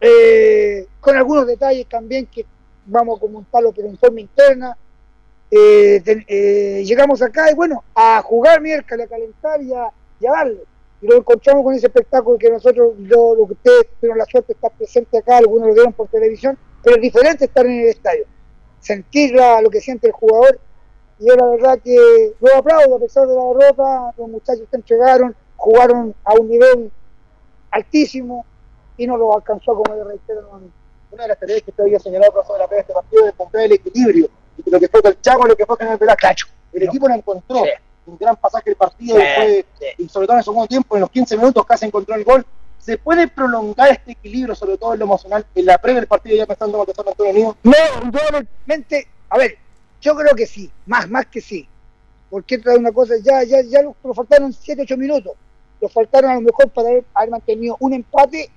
[0.00, 2.44] eh, con algunos detalles también que
[2.86, 4.76] vamos a comentarlo pero en forma interna.
[5.50, 9.88] Eh, eh, llegamos acá y bueno, a jugar miércoles, a calentar y a,
[10.20, 10.60] y darle.
[11.02, 14.48] Y lo encontramos con ese espectáculo que nosotros, yo, lo que ustedes tuvieron la suerte
[14.52, 17.88] de estar presente acá, algunos lo vieron por televisión, pero es diferente estar en el
[17.88, 18.26] estadio,
[18.80, 20.60] sentir la- lo que siente el jugador.
[21.18, 24.76] Y yo la verdad que lo aplaudo, a pesar de la derrota, los muchachos se
[24.76, 26.90] entregaron, jugaron a un nivel
[27.70, 28.44] altísimo
[29.02, 30.74] y no lo alcanzó como le reitero nuevamente.
[31.10, 33.32] Una de las tareas que usted había señalado profesor, de la de este partido es
[33.32, 36.46] encontrar el equilibrio entre lo que fue el Chaco y lo que fue Canal Velázquez.
[36.72, 37.62] El equipo lo encontró.
[38.06, 39.64] Un gran pasaje del partido Sí, después,
[39.98, 42.44] y sobre todo en el segundo tiempo, en los 15 minutos casi encontró el gol
[42.80, 46.36] ¿Se puede prolongar este equilibrio, sobre todo en lo emocional, en la previa del partido
[46.36, 47.56] ya pensando en San Antonio Unido?
[47.62, 47.72] No,
[49.28, 49.58] a ver,
[50.00, 51.68] yo creo que sí, más, más que sí.
[52.30, 55.34] Porque trae una cosa, ya, ya, ya nos faltaron 7, 8 minutos.
[55.80, 58.50] Nos faltaron a lo mejor para haber, haber mantenido un empate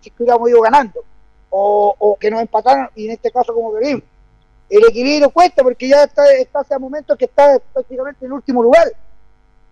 [0.00, 1.04] si hubiéramos ido ganando.
[1.50, 4.04] O, o, que nos empataran y en este caso como perdimos.
[4.68, 6.22] El equilibrio cuesta porque ya está,
[6.54, 8.92] hace momentos que está prácticamente en último lugar.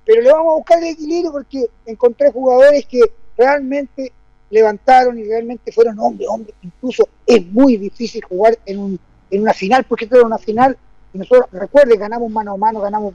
[0.04, 3.00] Pero le vamos a buscar el equilibrio porque encontré jugadores que
[3.36, 4.12] realmente
[4.50, 6.54] levantaron y realmente fueron hombres, hombres.
[6.62, 10.76] Incluso es muy difícil jugar en, un, en una final porque esto era una final
[11.12, 13.14] y nosotros, recuerde, ganamos mano a mano, ganamos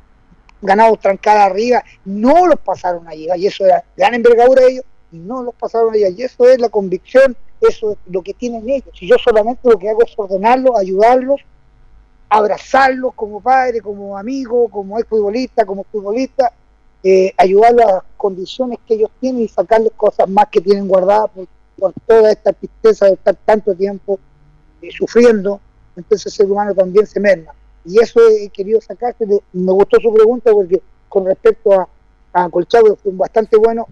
[0.64, 4.86] ganamos trancada arriba, no los pasaron a llegar y eso era gran envergadura de ellos
[5.14, 8.34] y no los pasaron a llegar y eso es la convicción, eso es lo que
[8.34, 8.90] tienen ellos.
[9.00, 11.40] Y yo solamente lo que hago es ordenarlos, ayudarlos,
[12.30, 16.52] abrazarlos como padre, como amigo, como ex futbolista, como futbolista,
[17.04, 21.30] eh, ayudarlos a las condiciones que ellos tienen y sacarles cosas más que tienen guardadas
[21.30, 21.48] por,
[21.78, 24.20] por toda esta tristeza de estar tanto tiempo
[24.82, 25.62] eh, sufriendo,
[25.96, 27.54] entonces el ser humano también se merma.
[27.86, 29.28] Y eso he querido sacarte.
[29.28, 31.88] Me gustó su pregunta porque con respecto a,
[32.34, 33.88] a Colchagua fue bastante bueno,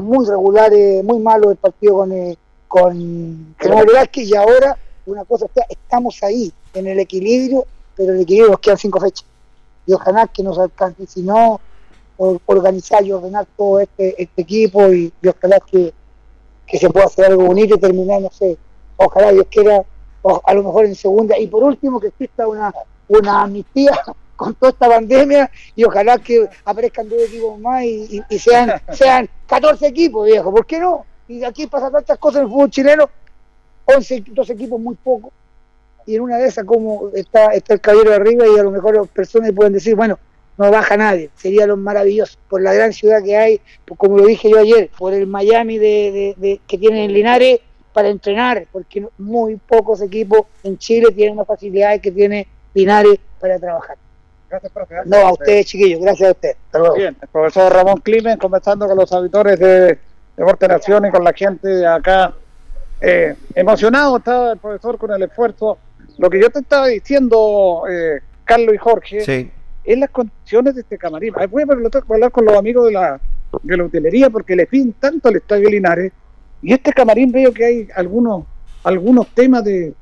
[0.00, 2.36] muy regular, eh, muy malo el partido con, eh,
[2.68, 7.64] con General Vázquez y ahora una cosa está, estamos ahí en el equilibrio,
[7.96, 9.26] pero el equilibrio nos quedan cinco fechas.
[9.86, 11.60] Y ojalá que nos alcance, si no
[12.16, 15.92] organizar y ordenar todo este, este equipo y, y ojalá que,
[16.66, 18.56] que se pueda hacer algo bonito y terminar, no sé,
[18.96, 19.82] ojalá Dios quiera,
[20.22, 21.38] o a lo mejor en segunda.
[21.38, 22.72] Y por último que exista una
[23.08, 23.92] una amnistía
[24.36, 28.80] con toda esta pandemia y ojalá que aparezcan dos equipos más y, y, y sean,
[28.92, 31.04] sean 14 equipos, viejo, ¿por qué no?
[31.28, 33.10] Y aquí pasan tantas cosas en el fútbol chileno,
[33.86, 35.32] 11, dos equipos muy pocos,
[36.06, 38.70] y en una de esas como está, está el caballero de arriba y a lo
[38.70, 40.18] mejor las personas pueden decir, bueno,
[40.56, 44.26] no baja nadie, sería lo maravilloso, por la gran ciudad que hay, pues como lo
[44.26, 47.60] dije yo ayer, por el Miami de, de, de que tienen en Linares
[47.92, 53.58] para entrenar, porque muy pocos equipos en Chile tienen las facilidades que tiene Linares para
[53.58, 53.96] trabajar.
[54.48, 54.94] Gracias, profe.
[55.06, 56.56] No, a ustedes, chiquillos, gracias a ustedes.
[56.66, 56.94] Hasta luego.
[56.94, 59.98] Bien, el profesor Ramón Climen conversando con los auditores de
[60.36, 62.34] Deporte Nación y con la gente de acá.
[63.00, 65.78] Eh, emocionado estaba el profesor con el esfuerzo.
[66.18, 69.50] Lo que yo te estaba diciendo, eh, Carlos y Jorge, Sí.
[69.84, 71.34] es las condiciones de este camarín.
[71.36, 71.72] Ahí Voy a
[72.14, 73.20] hablar con los amigos de la,
[73.62, 76.12] de la hotelería porque le piden tanto al Estadio Linares.
[76.62, 78.44] Y este camarín veo que hay algunos,
[78.82, 79.92] algunos temas de,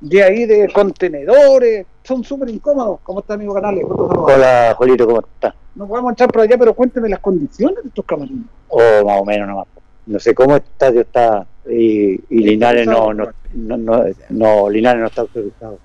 [0.00, 3.00] de ahí de contenedores, son súper incómodos.
[3.02, 3.84] ¿Cómo está, amigo Canales?
[3.88, 5.54] Hola, Jolito, ¿cómo estás?
[5.74, 8.46] No podemos entrar por allá, pero cuénteme las condiciones de estos camarines.
[8.68, 9.66] O más o menos nomás.
[10.06, 15.00] No sé cómo el estadio está y, y Linares no, no, no, no, no, Linares
[15.00, 15.78] no está autorizado.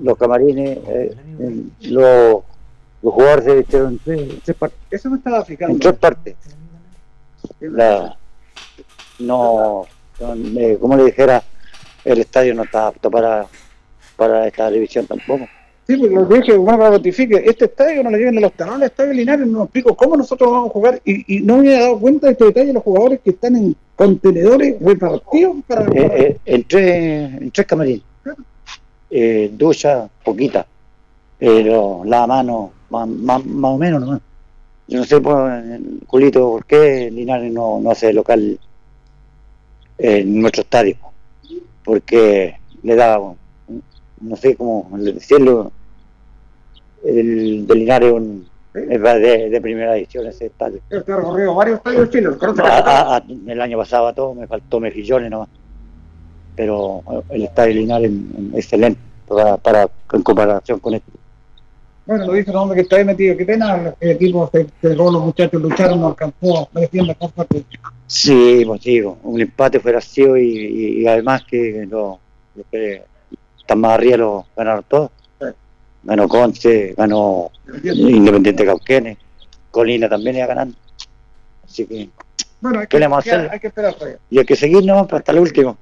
[0.00, 2.42] Los camarines, eh, en- los,
[3.02, 4.78] los jugadores se vistieron en tres, partes.
[4.90, 5.74] Eso me estaba explicando.
[5.74, 6.36] En tres partes.
[7.60, 8.16] La,
[9.20, 9.86] no,
[10.20, 11.42] eh, como le dijera,
[12.04, 13.46] el estadio no está apto para,
[14.16, 15.46] para esta división tampoco.
[15.86, 18.82] Sí, pues lo dije, bueno, que notifique, este estadio no le lleven a los talones,
[18.82, 21.68] el estadio Linares, no nos explico cómo nosotros vamos a jugar y, y no me
[21.68, 25.86] había dado cuenta de este detalle, los jugadores que están en contenedores repartidos para...
[25.86, 28.02] Eh, eh, en, tres, en tres camarines.
[29.10, 30.66] Eh, ducha, poquita,
[31.38, 34.20] pero la mano, más, más, más o menos nomás.
[34.86, 35.64] Yo no sé, pues,
[36.06, 38.60] Julito, por qué Linares no, no hace local
[39.96, 40.96] en nuestro estadio.
[41.88, 43.18] Porque le da,
[44.20, 45.72] no sé cómo decirlo,
[47.02, 50.80] el de Linares un, es de, de primera edición ese estadio.
[50.90, 52.62] He recorrido varios estadios conozco.
[52.66, 55.48] A- a- a- el año pasado a todo me faltó mejillones nomás.
[56.56, 58.10] Pero eh, el estadio Linares
[58.52, 61.10] es excelente para, para, en comparación con este.
[62.08, 64.94] Bueno, lo dice el hombre que está ahí metido, qué pena, el equipo se se
[64.94, 67.62] los muchachos lucharon, no alcanzó, merecían la copa que...
[68.06, 72.18] Sí, pues digo, un empate fuera sido y, además que lo-
[72.56, 73.02] los que
[73.60, 75.10] están más arriba lo ganaron todos.
[76.02, 77.50] Ganó Conce, ganó
[77.84, 79.18] Independiente Cauquenes,
[79.70, 80.76] Colina también iba ganando.
[81.62, 82.08] Así que,
[82.62, 83.50] Bueno, hay ¿Qué que, le vamos a hacer?
[83.52, 84.18] hay que esperar todavía.
[84.30, 85.76] y hay que seguir nomás hasta el último.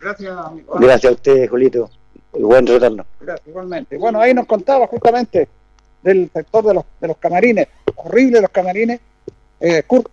[0.00, 0.74] Gracias, amigo.
[0.80, 1.90] Gracias a ustedes, Julito.
[2.34, 3.04] Y buen retorno.
[3.20, 3.98] Gracias, igualmente.
[3.98, 5.48] Bueno, ahí nos contaba justamente
[6.02, 9.00] del sector de los, de los camarines, horrible los camarines.
[9.60, 10.08] Eh, Kurt,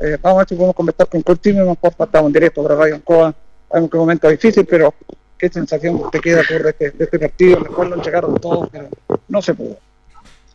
[0.00, 2.74] eh, vamos a ver si podemos conversar con Kurt Zimmerman, por estamos en directo para
[2.76, 3.34] Radio Ancoa.
[3.68, 4.94] Sabemos que es un momento difícil, pero
[5.36, 8.34] qué sensación te queda Kurt, de este, de este partido, en el cual lo llegaron
[8.36, 8.88] todos, pero
[9.28, 9.76] no se pudo.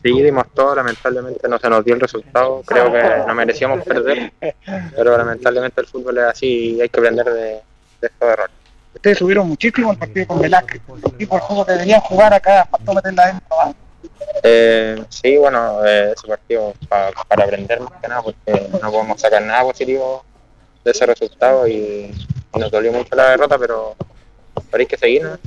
[0.01, 4.33] Sí, dimos todo, lamentablemente no se nos dio el resultado, creo que no merecíamos perder,
[4.97, 7.61] pero lamentablemente el fútbol es así y hay que aprender de,
[8.01, 8.55] de estos errores.
[8.93, 10.81] Ustedes subieron muchísimo el partido con Velázquez,
[11.17, 13.82] y por juego que deberían jugar acá, para meterla adentro.
[14.43, 19.19] Eh, sí, bueno, eh, ese partido pa- para aprender más que nada, porque no podemos
[19.21, 20.23] sacar nada positivo
[20.83, 22.11] de ese resultado y
[22.57, 23.95] nos dolió mucho la derrota, pero,
[24.73, 25.23] hay que seguir.
[25.23, 25.37] ¿no?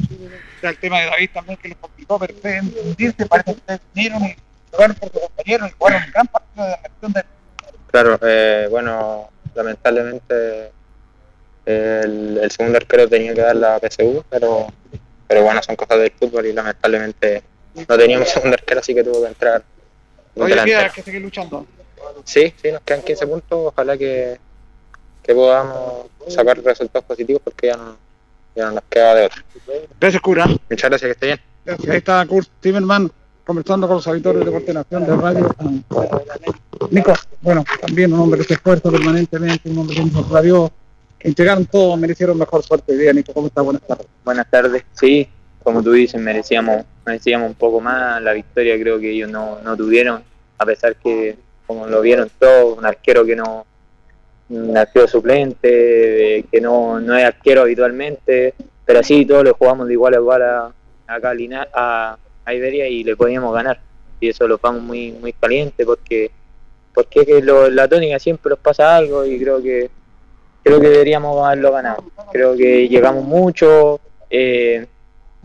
[0.62, 4.36] El tema de David también que les complicó, hundirse, parece que ustedes vinieron y
[4.70, 7.24] jugaron por sus compañeros y jugaron un gran partido de gestión de
[7.90, 10.70] Claro, eh, bueno, lamentablemente
[11.66, 14.66] eh, el, el segundo arquero tenía que dar la PSU, pero,
[15.28, 17.42] pero bueno, son cosas del fútbol y lamentablemente
[17.89, 19.62] no teníamos segundo arquero, así que tuvo que entrar.
[20.35, 20.93] delantero.
[20.95, 21.66] que seguir luchando.
[22.24, 24.39] Sí, sí, nos quedan 15 puntos, ojalá que,
[25.22, 27.97] que podamos sacar resultados positivos porque ya no,
[28.55, 29.43] ya no nos queda de otro.
[30.01, 30.47] Gracias, cura.
[30.47, 31.41] Muchas gracias, que esté bien.
[31.64, 31.91] Gracias.
[31.91, 33.11] Ahí está Kurt Zimmerman
[33.45, 35.55] conversando con los auditores de Deporte Nación de Radio.
[36.91, 40.70] Nico, bueno, también un hombre que se esfuerza permanentemente, un hombre que nos radió,
[41.18, 43.12] que entregaron todo, merecieron mejor suerte hoy día.
[43.12, 43.62] Nico, ¿cómo está?
[43.62, 44.07] Buenas tardes.
[44.24, 44.85] Buenas tardes.
[44.93, 45.29] Sí,
[45.67, 48.23] como tú dices, merecíamos, merecíamos un poco más.
[48.23, 50.23] La victoria creo que ellos no, no tuvieron,
[50.59, 51.35] a pesar que,
[51.67, 53.67] como lo vieron todos, un arquero que no,
[54.51, 58.55] un arquero suplente, eh, que no, no es arquero habitualmente,
[58.85, 60.73] pero sí, todos le jugamos de igual a igual a,
[61.09, 63.81] a, Lina- a, a Iberia y le podíamos ganar.
[64.21, 66.31] Y eso lo vamos muy, muy caliente porque,
[66.95, 69.91] porque es que lo- la tónica siempre nos pasa algo y creo que
[70.62, 72.05] creo que deberíamos haberlo ganado.
[72.31, 73.99] Creo que llegamos mucho,
[74.31, 74.87] eh,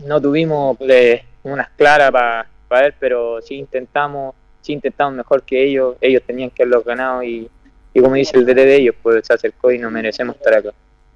[0.06, 5.96] no tuvimos eh, unas claras para ver, pero sí intentamos, sí intentamos mejor que ellos,
[6.00, 7.48] ellos tenían que haberlo ganado y,
[7.94, 10.70] y como dice el DT de ellos, pues se acercó y no merecemos estar acá.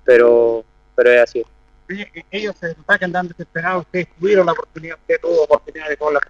[0.05, 0.65] Pero,
[0.95, 1.45] pero es así.
[1.89, 5.97] Oye, ellos se nota que andan desesperados, ustedes tuvieron la oportunidad, usted tuvo oportunidad de
[5.97, 6.21] con la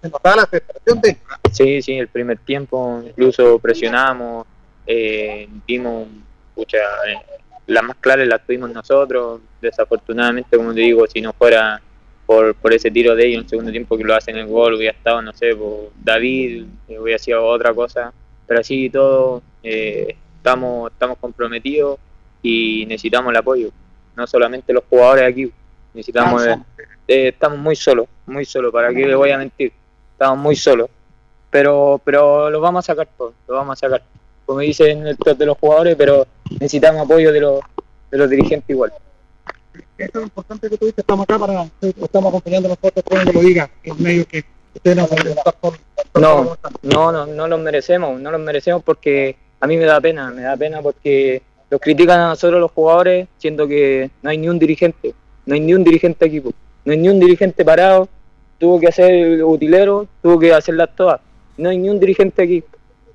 [0.00, 1.18] se notaba la desesperación de
[1.52, 4.46] Sí, sí, el primer tiempo incluso presionamos,
[4.86, 6.08] eh, vimos,
[6.54, 7.18] pucha, eh,
[7.66, 11.80] las más claras las tuvimos nosotros, desafortunadamente, como te digo, si no fuera
[12.26, 14.74] por, por ese tiro de ellos en el segundo tiempo que lo hacen el gol,
[14.74, 18.12] hubiera estado, no sé, por David, eh, hubiera sido otra cosa,
[18.46, 21.98] pero así y todo, eh, estamos, estamos comprometidos
[22.42, 23.70] y necesitamos el apoyo,
[24.16, 25.50] no solamente los jugadores aquí,
[25.94, 26.46] necesitamos...
[26.46, 26.56] eh,
[27.06, 29.72] eh, estamos muy solos, muy solos, ¿para qué le voy a mentir?
[30.12, 30.88] Estamos muy solos,
[31.50, 34.02] pero pero lo vamos a sacar todo, lo vamos a sacar.
[34.46, 37.60] Como dicen el de los jugadores, pero necesitamos apoyo de los,
[38.10, 38.92] de los dirigentes igual.
[39.96, 43.32] Esto es lo importante que tú dices, estamos acá para, estamos acompañando a nosotros, como
[43.32, 45.10] lo diga, los medios que ustedes nos
[46.14, 50.30] No, no, no, no los merecemos, no los merecemos porque a mí me da pena,
[50.30, 54.48] me da pena porque los critican a nosotros los jugadores, siendo que no hay ni
[54.48, 55.14] un dirigente,
[55.46, 56.52] no hay ni un dirigente equipo,
[56.84, 58.08] no hay ni un dirigente parado,
[58.58, 61.20] tuvo que hacer el utilero, tuvo que hacerlas todas,
[61.56, 62.64] no hay ni un dirigente aquí.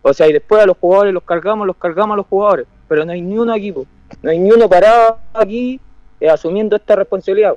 [0.02, 3.04] O sea, y después a los jugadores los cargamos, los cargamos a los jugadores, pero
[3.06, 3.86] no hay ni uno equipo,
[4.22, 5.80] no hay ni uno parado aquí
[6.20, 7.56] eh, asumiendo esta responsabilidad.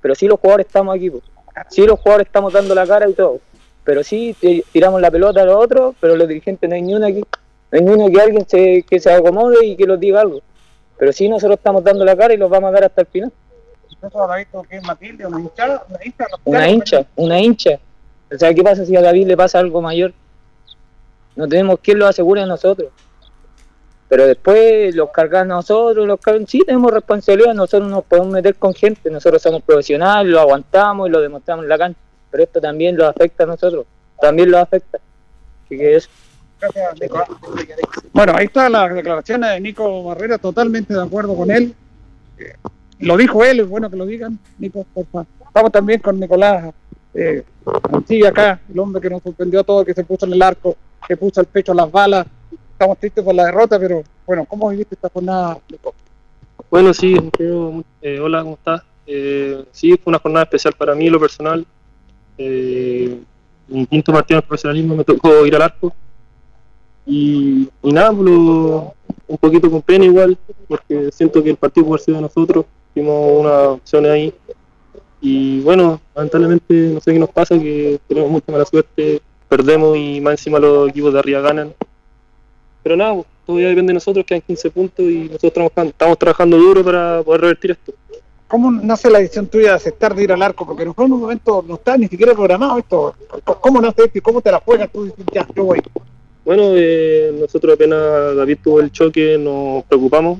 [0.00, 1.20] Pero sí los jugadores estamos aquí, po.
[1.70, 3.40] sí los jugadores estamos dando la cara y todo,
[3.84, 6.94] pero sí ti- tiramos la pelota a los otros, pero los dirigentes no hay ni
[6.94, 9.98] uno aquí, no hay ni uno que alguien se, que se acomode y que los
[9.98, 10.40] diga algo.
[10.98, 13.32] Pero sí nosotros estamos dando la cara y los vamos a dar hasta el final.
[14.82, 17.78] Matilde, una hinchada, una hincha, Una hincha, una hincha.
[18.32, 20.12] O sea, ¿qué pasa si a David le pasa algo mayor?
[21.38, 22.90] No tenemos quien lo asegure a nosotros.
[24.08, 28.74] Pero después los cargan nosotros, los cargan, sí tenemos responsabilidad, nosotros nos podemos meter con
[28.74, 32.00] gente, nosotros somos profesionales, lo aguantamos y lo demostramos en la cancha.
[32.32, 33.86] Pero esto también lo afecta a nosotros,
[34.20, 34.98] también lo afecta.
[35.64, 36.08] Así que eso.
[36.60, 37.28] Gracias.
[38.12, 41.72] Bueno, ahí está la declaración de Nico Barrera, totalmente de acuerdo con él.
[42.36, 42.54] Eh,
[42.98, 44.40] Lo dijo él, es bueno que lo digan.
[44.58, 45.26] Nico, por favor.
[45.46, 46.74] Estamos también con Nicolás
[47.14, 47.44] eh,
[48.26, 50.76] acá, el hombre que nos sorprendió a todos, que se puso en el arco,
[51.08, 52.26] que puso el pecho a las balas.
[52.72, 55.58] Estamos tristes por la derrota, pero bueno, ¿cómo viviste esta jornada?
[56.70, 57.16] Bueno, sí,
[58.02, 58.82] eh, hola, ¿cómo estás?
[59.06, 61.66] Eh, sí, fue una jornada especial para mí, lo personal.
[62.36, 63.18] Eh,
[63.90, 65.92] quinto partido en el profesionalismo me tocó ir al arco.
[67.06, 70.36] Y, y pues, un poquito con pena igual,
[70.68, 72.66] porque siento que el partido puede haber sido de nosotros.
[72.94, 74.34] Tuvimos unas opciones ahí.
[75.20, 80.20] Y bueno, lamentablemente no sé qué nos pasa, que tenemos mucha mala suerte, perdemos y
[80.20, 81.74] más encima los equipos de arriba ganan.
[82.82, 86.18] Pero nada, pues, todo ya depende de nosotros, quedan 15 puntos y nosotros trabajando, estamos
[86.18, 87.92] trabajando duro para poder revertir esto.
[88.46, 90.64] ¿Cómo nace la decisión tuya de aceptar de ir al arco?
[90.64, 93.14] Porque en un momento no está ni siquiera programado esto.
[93.60, 95.12] ¿Cómo nace esto y cómo te la juegas tú?
[95.32, 95.82] Ya, yo voy.
[96.46, 100.38] Bueno, eh, nosotros apenas David tuvo el choque, nos preocupamos.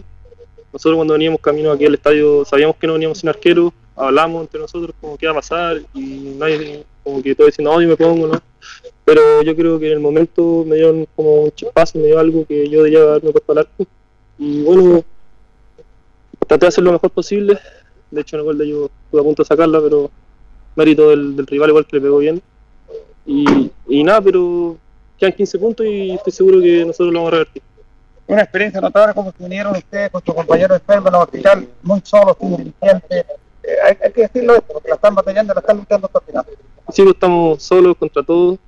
[0.72, 4.60] Nosotros cuando veníamos camino aquí al estadio sabíamos que no veníamos sin arquero, hablamos entre
[4.60, 7.96] nosotros como qué iba a pasar y nadie, como que todos diciendo, no, yo me
[7.96, 8.40] pongo, ¿no?
[9.04, 12.46] Pero yo creo que en el momento me dieron como un chispazo, me dio algo
[12.46, 13.86] que yo debía haberme puesto al arco.
[14.38, 15.02] Y bueno,
[16.46, 17.58] traté de hacer lo mejor posible.
[18.10, 20.10] De hecho, en el ellos estuve a punto de sacarla, pero
[20.76, 22.42] mérito del, rival igual que le pegó bien.
[23.26, 24.76] Y, y nada, pero
[25.18, 27.62] quedan 15 puntos y estoy seguro que nosotros lo vamos a revertir.
[28.26, 32.00] una experiencia notable como que vinieron ustedes con sus compañeros enfermos en el hospital, muy
[32.04, 33.24] solos, sin dirigentes.
[33.62, 36.44] Eh, hay, que decirlo esto, porque la están batallando, la están luchando hasta el final.
[36.90, 38.58] Sí, pues, estamos solos contra todos.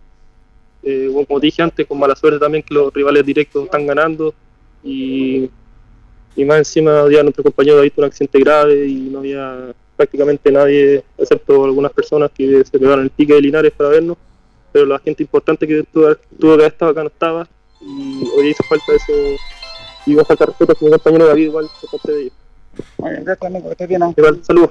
[0.82, 4.34] Eh, como dije antes, con mala suerte también que los rivales directos están ganando.
[4.82, 5.51] Y,
[6.36, 10.51] y más encima ya nuestro compañero ha visto un accidente grave y no había prácticamente
[10.51, 14.16] nadie, excepto algunas personas que se pegaron el pique de Linares para vernos.
[14.72, 17.49] Pero la gente importante que tuvo, que haber estado acá no estaba.
[17.80, 19.12] Y hoy hizo falta eso.
[20.07, 22.32] Y a falta respeto a mi compañero David igual por parte de ellos.
[22.98, 24.00] Muy bien, gracias, Nico, que estés bien.
[24.00, 24.14] ¿no?
[24.16, 24.70] Igual, saludos.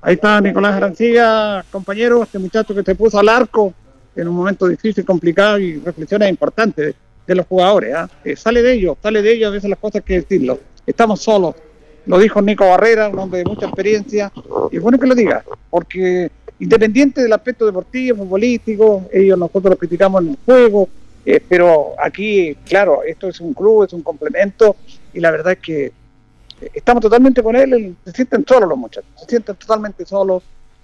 [0.00, 3.74] Ahí está Nicolás Arancilla, compañero, este muchacho que se puso al arco
[4.14, 6.94] en un momento difícil, complicado y reflexiones importantes
[7.26, 7.94] de, los jugadores.
[7.94, 8.08] ¿ah?
[8.24, 10.58] Eh, sale de ellos, sale de ellos a veces las cosas que decirlo.
[10.86, 11.54] Estamos solos,
[12.06, 14.32] lo dijo Nico Barrera, un hombre de mucha experiencia,
[14.70, 19.76] y es bueno que lo diga, porque independiente del aspecto deportivo, futbolístico, ellos nosotros lo
[19.76, 20.88] criticamos en el juego,
[21.26, 24.76] eh, pero aquí, claro, esto es un club, es un complemento,
[25.12, 25.92] y la verdad es que eh,
[26.74, 30.42] estamos totalmente con él, se sienten solos los muchachos, se sienten totalmente solos,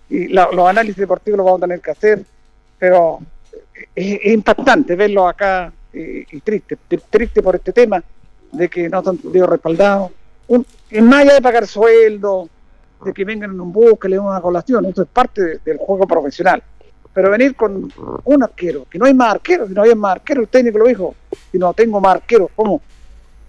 [0.08, 2.22] y los análisis deportivos los vamos a tener que hacer,
[2.78, 3.18] pero
[3.94, 8.02] es, es impactante verlo acá eh, y triste, tri- triste por este tema
[8.52, 10.10] de que no están digo, respaldados.
[10.46, 12.48] Un, en más allá de pagar sueldo,
[13.04, 15.58] de que vengan en un bus, que le den una colación, eso es parte de-
[15.64, 16.62] del juego profesional.
[17.12, 17.92] Pero venir con
[18.24, 20.86] un arquero, que no hay más arqueros, si no hay más arqueros, el técnico lo
[20.86, 21.14] dijo,
[21.50, 22.82] si no tengo más arqueros, ¿cómo?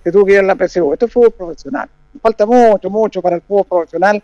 [0.04, 0.94] Que tuvo que ir a la PSU.
[0.94, 1.90] Esto es fútbol profesional.
[2.22, 4.22] Falta mucho, mucho para el fútbol profesional.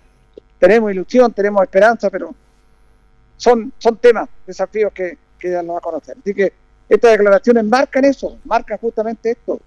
[0.60, 2.34] Tenemos ilusión, tenemos esperanza, pero
[3.38, 6.16] son, son temas, desafíos que, que ya lo va a conocer.
[6.20, 6.54] Así que
[6.88, 9.60] estas declaraciones marcan eso, marcan justamente esto,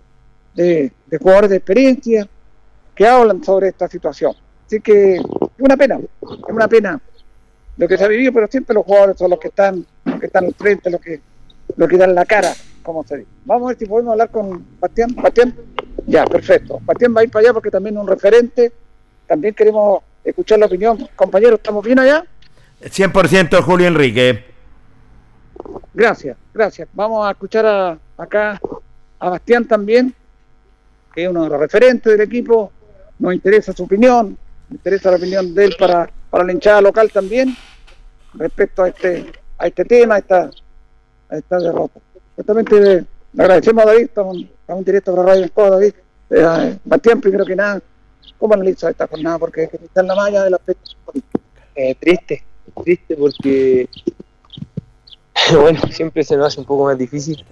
[0.54, 2.28] de, de jugadores de experiencia
[2.94, 4.32] que hablan sobre esta situación.
[4.66, 5.22] Así que es
[5.58, 7.00] una pena, es una pena
[7.76, 10.26] lo que se ha vivido, pero siempre los jugadores son los que están, los que
[10.26, 11.20] están al frente, los que,
[11.76, 12.52] los que dan la cara,
[12.82, 13.30] como se dice.
[13.44, 15.14] Vamos a ver si podemos hablar con Bastián.
[15.16, 15.54] Bastián,
[16.06, 16.78] ya, perfecto.
[16.82, 18.72] Bastián va a ir para allá porque también es un referente.
[19.26, 21.08] También queremos escuchar la opinión.
[21.16, 22.24] Compañeros, ¿estamos bien allá?
[22.82, 24.44] 100% Julio Enrique.
[25.92, 26.88] Gracias, gracias.
[26.92, 28.60] Vamos a escuchar a, acá
[29.18, 30.14] a Bastián también,
[31.14, 32.72] que es uno de los referentes del equipo.
[33.18, 34.36] Nos interesa su opinión,
[34.68, 37.56] nos interesa la opinión de él para, para la hinchada local también,
[38.34, 40.50] respecto a este, a este tema, a esta,
[41.30, 42.00] a esta derrota.
[42.36, 43.04] Justamente
[43.38, 45.94] agradecemos a David, estamos, estamos en directo para Radio Escoda, David.
[46.30, 47.82] Eh, Bastián, primero que nada,
[48.38, 49.38] ¿cómo analiza esta jornada?
[49.38, 51.40] Porque está en la malla del aspecto político.
[51.74, 52.44] Eh, triste,
[52.84, 53.88] triste porque,
[55.60, 57.44] bueno, siempre se nos hace un poco más difícil.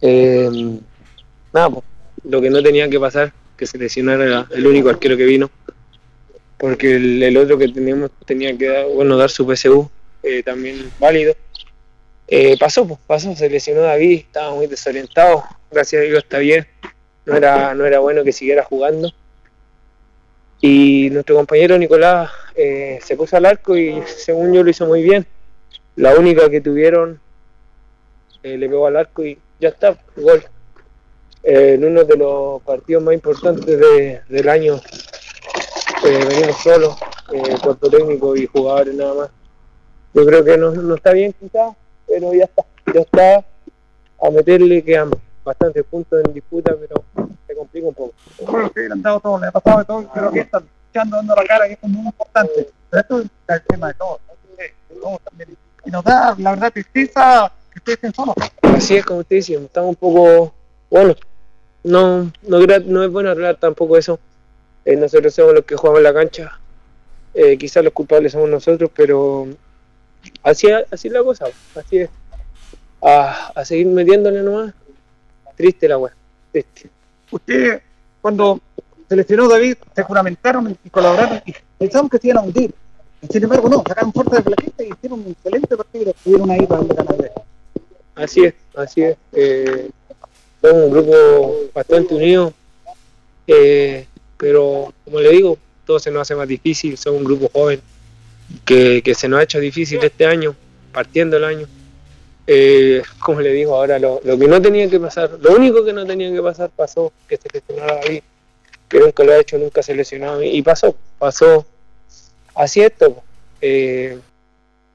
[0.00, 0.78] Eh,
[1.52, 1.84] nada, pues,
[2.24, 5.50] lo que no tenía que pasar, que se lesionara el único arquero que vino,
[6.58, 9.90] porque el, el otro que teníamos tenía que dar, bueno, dar su PSU,
[10.22, 11.34] eh, también válido.
[12.26, 16.66] Eh, pasó, pues, pasó, se lesionó David, estaba muy desorientado, gracias a Dios está bien,
[17.26, 19.12] no era, no era bueno que siguiera jugando.
[20.60, 25.02] Y nuestro compañero Nicolás eh, se puso al arco y según yo lo hizo muy
[25.02, 25.26] bien.
[25.96, 27.20] La única que tuvieron
[28.42, 30.42] eh, le pegó al arco y ya está, gol.
[31.42, 34.80] En uno de los partidos más importantes de- del año
[36.02, 36.96] venimos solos,
[37.62, 39.30] cuerpo técnico y jugadores nada más.
[40.14, 41.74] Yo creo que no, no está bien quizás,
[42.06, 43.44] pero ya está, ya está.
[44.22, 45.10] A meterle quedan
[45.44, 47.04] bastantes puntos en disputa, pero
[47.46, 48.14] se complica un poco.
[48.50, 51.16] Bueno, sí, le han dado todo, le ha pasado de todo, pero que están echando,
[51.16, 52.70] dando la cara, que esto es muy importante.
[52.90, 54.56] Pero esto es el tema de todo, ¿no?
[54.56, 55.56] de, todo también.
[55.84, 58.34] Y nos da, la verdad, tristeza que ustedes estén solos.
[58.62, 60.54] Así es como usted dice, estamos un poco,
[60.90, 61.14] bueno,
[61.82, 64.18] no, no es bueno hablar tampoco eso.
[64.84, 66.58] Eh, nosotros somos los que jugamos en la cancha,
[67.32, 69.48] eh, quizás los culpables somos nosotros, pero
[70.42, 72.10] así, es- así es la cosa, así es.
[73.02, 74.72] A, a seguir metiéndole nomás.
[75.56, 76.12] Triste la weá,
[76.52, 76.88] triste.
[77.30, 77.82] Usted,
[78.20, 78.60] cuando
[79.08, 82.74] se lesionó David, se juramentaron y colaboraron y pensamos que se iban a hundir.
[83.30, 86.66] Sin embargo, no, sacaron fuerza de plaqueta y hicieron un excelente partido y estuvieron ahí
[86.66, 87.32] para el ganar.
[88.16, 89.16] Así es, así es.
[89.32, 89.90] Eh,
[90.60, 92.52] somos un grupo bastante unido,
[93.46, 94.06] eh,
[94.36, 96.96] pero como le digo, todo se nos hace más difícil.
[96.96, 97.80] Somos un grupo joven
[98.64, 100.54] que, que se nos ha hecho difícil este año,
[100.92, 101.66] partiendo el año.
[102.46, 105.92] Eh, como le digo ahora, lo, lo que no tenía que pasar, lo único que
[105.92, 108.22] no tenía que pasar pasó, que se lesionara David,
[108.88, 111.66] que nunca lo ha hecho, nunca se lesionó y, pasó, pasó.
[112.54, 113.22] Así es esto.
[113.60, 114.18] eh,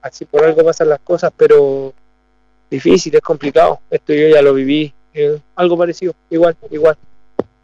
[0.02, 1.93] así por algo pasan las cosas, pero
[2.70, 3.80] difícil, es complicado.
[3.89, 6.97] Esto yo ya lo viví, eh, algo parecido, igual, igual.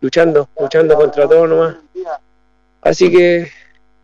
[0.01, 1.75] Luchando, luchando contra todo nomás.
[2.81, 3.49] Así que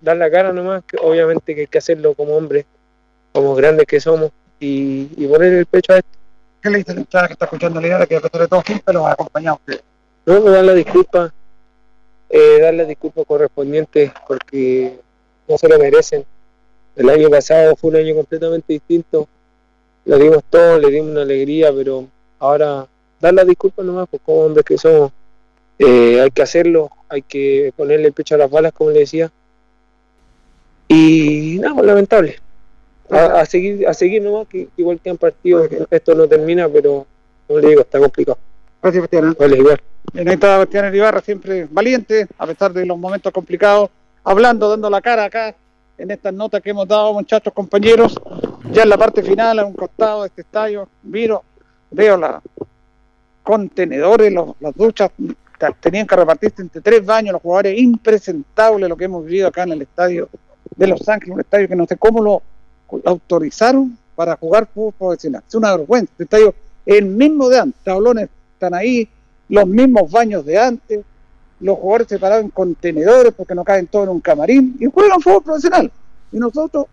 [0.02, 2.66] dar la cara nomás, que obviamente que hay que hacerlo como hombres,
[3.32, 6.10] como grandes que somos, y, y poner el pecho a esto.
[6.62, 8.94] ¿Qué le dice la que está escuchando la idea que a pesar de todo siempre
[8.94, 9.72] los ha acompañado a?
[10.26, 11.34] No, dan la disculpa,
[12.30, 15.00] eh, dar las disculpas correspondientes porque
[15.48, 16.24] no se lo merecen.
[16.96, 19.28] El año pasado fue un año completamente distinto.
[20.06, 22.06] Le dimos todo, le dimos una alegría, pero
[22.38, 22.86] ahora
[23.20, 25.12] dar las disculpas nomás, pues como hombres que somos.
[25.80, 29.32] Eh, hay que hacerlo, hay que ponerle el pecho a las balas, como le decía.
[30.94, 32.36] Y nada, pues, lamentable.
[33.10, 37.06] A, a seguir, a seguir nomás, que igual que han partido, esto no termina, pero
[37.48, 38.38] como le digo, está complicado.
[38.82, 39.36] Gracias, Bastián.
[39.40, 39.82] Vale, igual.
[40.14, 43.90] En esta Bastián Ibarra siempre valiente, a pesar de los momentos complicados,
[44.24, 45.56] hablando, dando la cara acá
[45.98, 48.20] en estas notas que hemos dado, muchachos, compañeros.
[48.72, 51.44] Ya en la parte final, a un costado de este estadio, miro,
[51.92, 52.32] veo los
[53.44, 55.12] contenedores, los- las duchas,
[55.80, 59.74] tenían que repartirse entre tres baños, los jugadores impresentables, lo que hemos vivido acá en
[59.74, 60.28] el estadio
[60.76, 62.42] de Los Ángeles, un estadio que no sé cómo lo
[63.06, 65.44] autorizaron para jugar fútbol profesional.
[65.48, 66.12] Es una vergüenza.
[66.12, 66.56] Este estadio
[66.86, 69.08] es el mismo de antes, tablones están ahí,
[69.50, 71.02] los mismos baños de antes,
[71.60, 75.44] los jugadores separados en contenedores porque no caen todos en un camarín y juegan fútbol
[75.44, 75.92] profesional.
[76.32, 76.86] Y nosotros,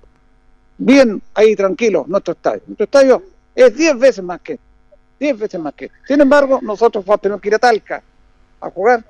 [0.77, 2.63] bien ahí tranquilos, nuestro estadio.
[2.67, 3.23] Nuestro estadio
[3.55, 4.59] es 10 veces más que
[5.19, 8.03] 10 veces más que Sin embargo, nosotros tener que ir a Talca
[8.61, 9.05] a jugar.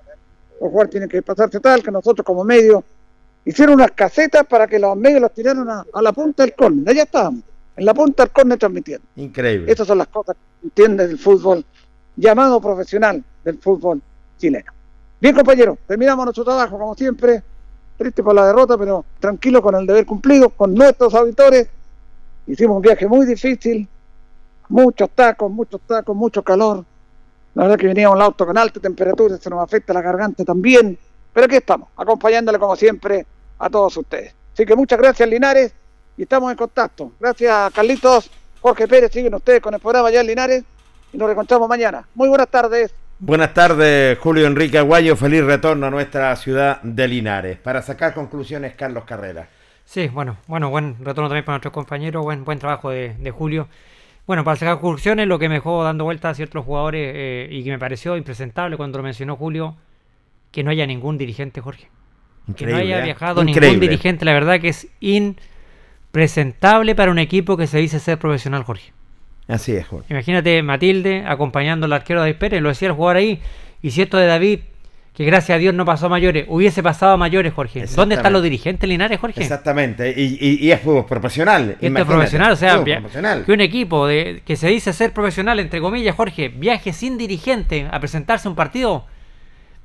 [0.61, 2.83] Los jugadores tienen que pasarse a Talca, nosotros como medio
[3.49, 6.87] hicieron unas casetas para que los medios los tiraron a, a la punta del córner.
[6.91, 7.41] Allá estábamos,
[7.77, 9.07] en la punta del córner transmitiendo.
[9.17, 9.73] Increíble.
[9.73, 11.65] Estas son las cosas que entiende del fútbol
[12.15, 14.03] llamado profesional del fútbol
[14.37, 14.71] chileno.
[15.19, 17.43] Bien, compañeros, terminamos nuestro trabajo como siempre.
[17.97, 21.69] Triste por la derrota, pero tranquilo con el deber cumplido, con nuestros auditores.
[22.47, 23.89] Hicimos un viaje muy difícil,
[24.69, 26.85] muchos tacos, muchos tacos, mucho calor.
[27.55, 30.45] La verdad que veníamos en el auto con alta temperatura, se nos afecta la garganta
[30.45, 30.99] también.
[31.33, 33.27] Pero aquí estamos, acompañándole como siempre
[33.59, 34.35] a todos ustedes.
[34.53, 35.73] Así que muchas gracias, Linares,
[36.17, 37.13] y estamos en contacto.
[37.21, 38.31] Gracias, Carlitos,
[38.61, 40.65] Jorge Pérez, siguen ustedes con el programa ya en Linares
[41.13, 42.07] y nos reencontramos mañana.
[42.15, 42.95] Muy buenas tardes.
[43.21, 45.17] Buenas tardes, Julio Enrique Aguayo.
[45.17, 47.59] Feliz retorno a nuestra ciudad de Linares.
[47.59, 49.49] Para sacar conclusiones, Carlos Carrera.
[49.85, 53.69] Sí, bueno, bueno, buen retorno también para nuestros compañeros, buen, buen trabajo de, de Julio.
[54.27, 57.65] Bueno, para sacar conclusiones, lo que me dejó dando vueltas a ciertos jugadores eh, y
[57.65, 59.77] que me pareció impresentable cuando lo mencionó Julio,
[60.53, 61.89] que no haya ningún dirigente, Jorge.
[62.57, 63.05] Que Increíble, no haya ¿eh?
[63.05, 68.19] viajado ningún dirigente, la verdad que es impresentable para un equipo que se dice ser
[68.19, 68.93] profesional, Jorge.
[69.47, 70.05] Así es, Julio.
[70.11, 73.41] Imagínate Matilde acompañando al arquero David Pérez, lo decía el jugador ahí,
[73.83, 74.61] y si esto de David,
[75.15, 77.87] que gracias a Dios no pasó a mayores, hubiese pasado a mayores, Jorge.
[77.97, 79.41] ¿Dónde están los dirigentes Linares, Jorge?
[79.43, 80.15] Exactamente.
[80.17, 81.77] Y, y- y es fútbol profesional.
[81.81, 83.45] Esto es profesional, o sea, profesional.
[83.45, 87.89] que un equipo de, que se dice ser profesional, entre comillas, Jorge, viaje sin dirigente
[87.91, 89.07] a presentarse a un partido.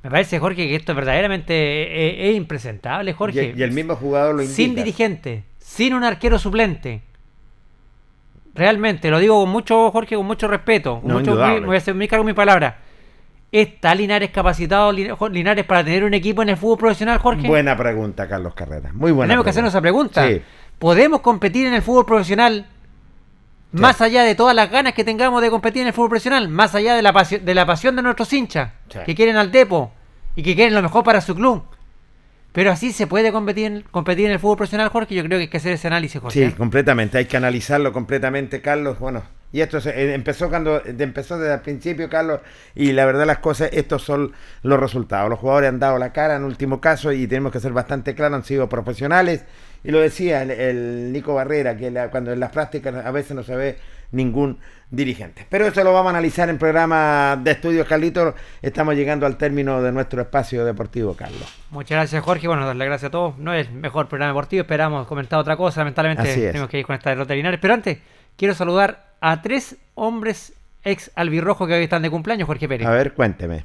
[0.04, 3.54] Me parece, Jorge, que esto es verdaderamente es, es impresentable, Jorge.
[3.56, 4.54] Y, y el mismo jugador lo indica.
[4.56, 7.00] sin dirigente, sin un arquero suplente.
[8.54, 11.00] Realmente, lo digo con mucho, Jorge, con mucho respeto.
[11.00, 12.78] Con No, mucho, me voy a hacer muy cargo mi palabra.
[13.50, 17.46] ¿Está Linares capacitado, Lin- Linares, para tener un equipo en el fútbol profesional, Jorge?
[17.48, 18.92] Buena pregunta, Carlos Carrera.
[18.92, 19.28] Muy buena.
[19.30, 20.28] Tenemos que hacernos esa pregunta.
[20.28, 20.42] Sí.
[20.78, 22.66] ¿Podemos competir en el fútbol profesional
[23.80, 26.48] más allá de todas las ganas que tengamos de competir en el fútbol profesional?
[26.48, 28.98] Más allá de la, pasión, de la pasión de nuestros hinchas Sí.
[29.04, 29.92] que quieren al Depo
[30.36, 31.64] y que quieren lo mejor para su club.
[32.52, 35.14] Pero así se puede competir, en- competir en el fútbol profesional, Jorge.
[35.16, 36.46] Yo creo que hay que hacer ese análisis, Jorge.
[36.50, 37.18] Sí, completamente.
[37.18, 39.00] Hay que analizarlo completamente, Carlos.
[39.00, 42.40] Bueno, y esto se- eh, empezó cuando empezó desde el principio, Carlos.
[42.76, 45.28] Y la verdad, las cosas, estos son los resultados.
[45.30, 48.36] Los jugadores han dado la cara en último caso y tenemos que ser bastante claros,
[48.36, 49.44] han sido profesionales.
[49.84, 53.36] Y lo decía el, el Nico Barrera, que la- cuando en las prácticas a veces
[53.36, 53.78] no se ve
[54.12, 54.58] ningún
[54.90, 55.44] dirigente.
[55.50, 58.34] Pero eso lo vamos a analizar en programa de estudios, Carlitos.
[58.62, 61.42] Estamos llegando al término de nuestro espacio deportivo, Carlos.
[61.70, 62.46] Muchas gracias, Jorge.
[62.48, 63.36] Bueno, darle gracias a todos.
[63.38, 64.62] No es el mejor programa deportivo.
[64.62, 65.80] Esperamos comentar otra cosa.
[65.80, 67.58] Lamentablemente tenemos que ir con esta derrota de.
[67.58, 67.98] Pero antes,
[68.36, 70.52] quiero saludar a tres hombres
[70.84, 72.86] ex albirrojo que hoy están de cumpleaños, Jorge Pérez.
[72.86, 73.64] A ver, cuénteme.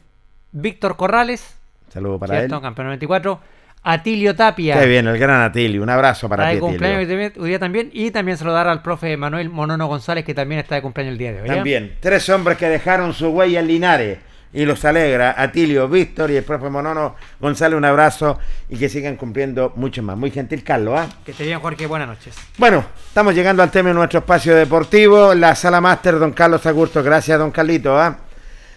[0.52, 1.58] Víctor Corrales,
[1.90, 2.50] Saludo para él.
[2.50, 3.40] campeón 94.
[3.84, 4.80] Atilio Tapia.
[4.80, 5.82] Qué bien, el gran Atilio.
[5.82, 7.90] Un abrazo para Está ti, de cumpleaños hoy día también.
[7.94, 11.34] Y también saludar al profe Manuel Monono González, que también está de cumpleaños el día
[11.34, 11.48] de hoy.
[11.48, 11.56] ¿ya?
[11.56, 14.18] También, tres hombres que dejaron su huella en Linares
[14.52, 15.36] y los alegra.
[15.38, 20.18] Atilio, Víctor y el profe Monono González, un abrazo y que sigan cumpliendo mucho más.
[20.18, 21.00] Muy gentil, Carlos.
[21.00, 21.08] ¿ah?
[21.24, 21.88] Que esté bien, Jorge.
[21.88, 22.36] Buenas noches.
[22.58, 25.34] Bueno, estamos llegando al término de nuestro espacio deportivo.
[25.34, 27.02] La sala máster, don Carlos Agurto.
[27.04, 27.98] Gracias, don Carlito.
[27.98, 28.18] ¿ah?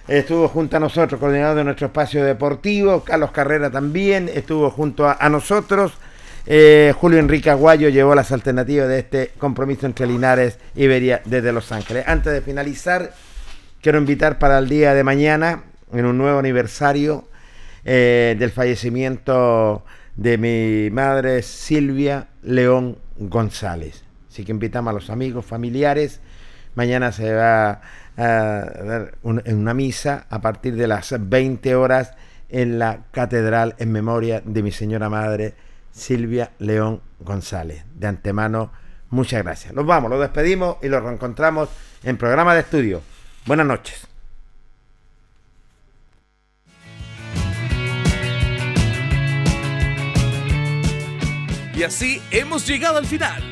[0.09, 3.05] Estuvo junto a nosotros, coordinador de nuestro espacio deportivo.
[3.05, 5.93] Carlos Carrera también estuvo junto a, nosotros.
[6.45, 11.53] Eh, Julio Enrique Aguayo llevó las alternativas de este compromiso entre Linares y Iberia desde
[11.53, 12.05] Los Ángeles.
[12.09, 13.15] Antes de finalizar,
[13.81, 17.29] quiero invitar para el día de mañana, en un nuevo aniversario
[17.85, 19.85] eh, del fallecimiento
[20.17, 24.03] de mi madre Silvia León González.
[24.29, 26.21] Así que invitamos a los amigos, familiares,
[26.75, 27.83] Mañana se va
[28.17, 28.23] a
[28.85, 32.13] dar un- una misa a partir de las 20 horas
[32.49, 35.55] en la catedral en memoria de mi señora madre
[35.93, 37.85] Silvia León González.
[37.95, 38.73] De antemano,
[39.11, 39.73] muchas gracias.
[39.75, 41.69] Nos vamos, los despedimos y los reencontramos
[42.03, 43.03] en programa de estudio.
[43.47, 44.07] Buenas noches.
[51.75, 53.43] Y así hemos llegado al final,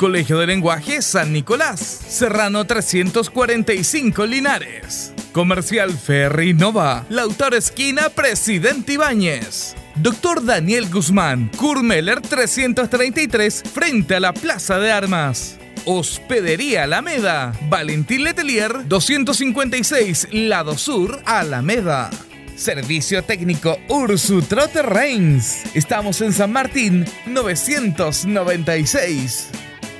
[0.00, 5.12] Colegio de Lenguaje San Nicolás, Serrano 345 Linares.
[5.32, 9.76] Comercial Ferry Nova, Lautaro Esquina, Presidente Ibáñez.
[9.96, 15.58] Doctor Daniel Guzmán, Kurmeller 333, frente a la Plaza de Armas.
[15.84, 22.08] Hospedería Alameda, Valentín Letelier 256, Lado Sur, Alameda.
[22.56, 25.64] Servicio técnico Ursu Trotter Reigns.
[25.74, 29.50] Estamos en San Martín 996.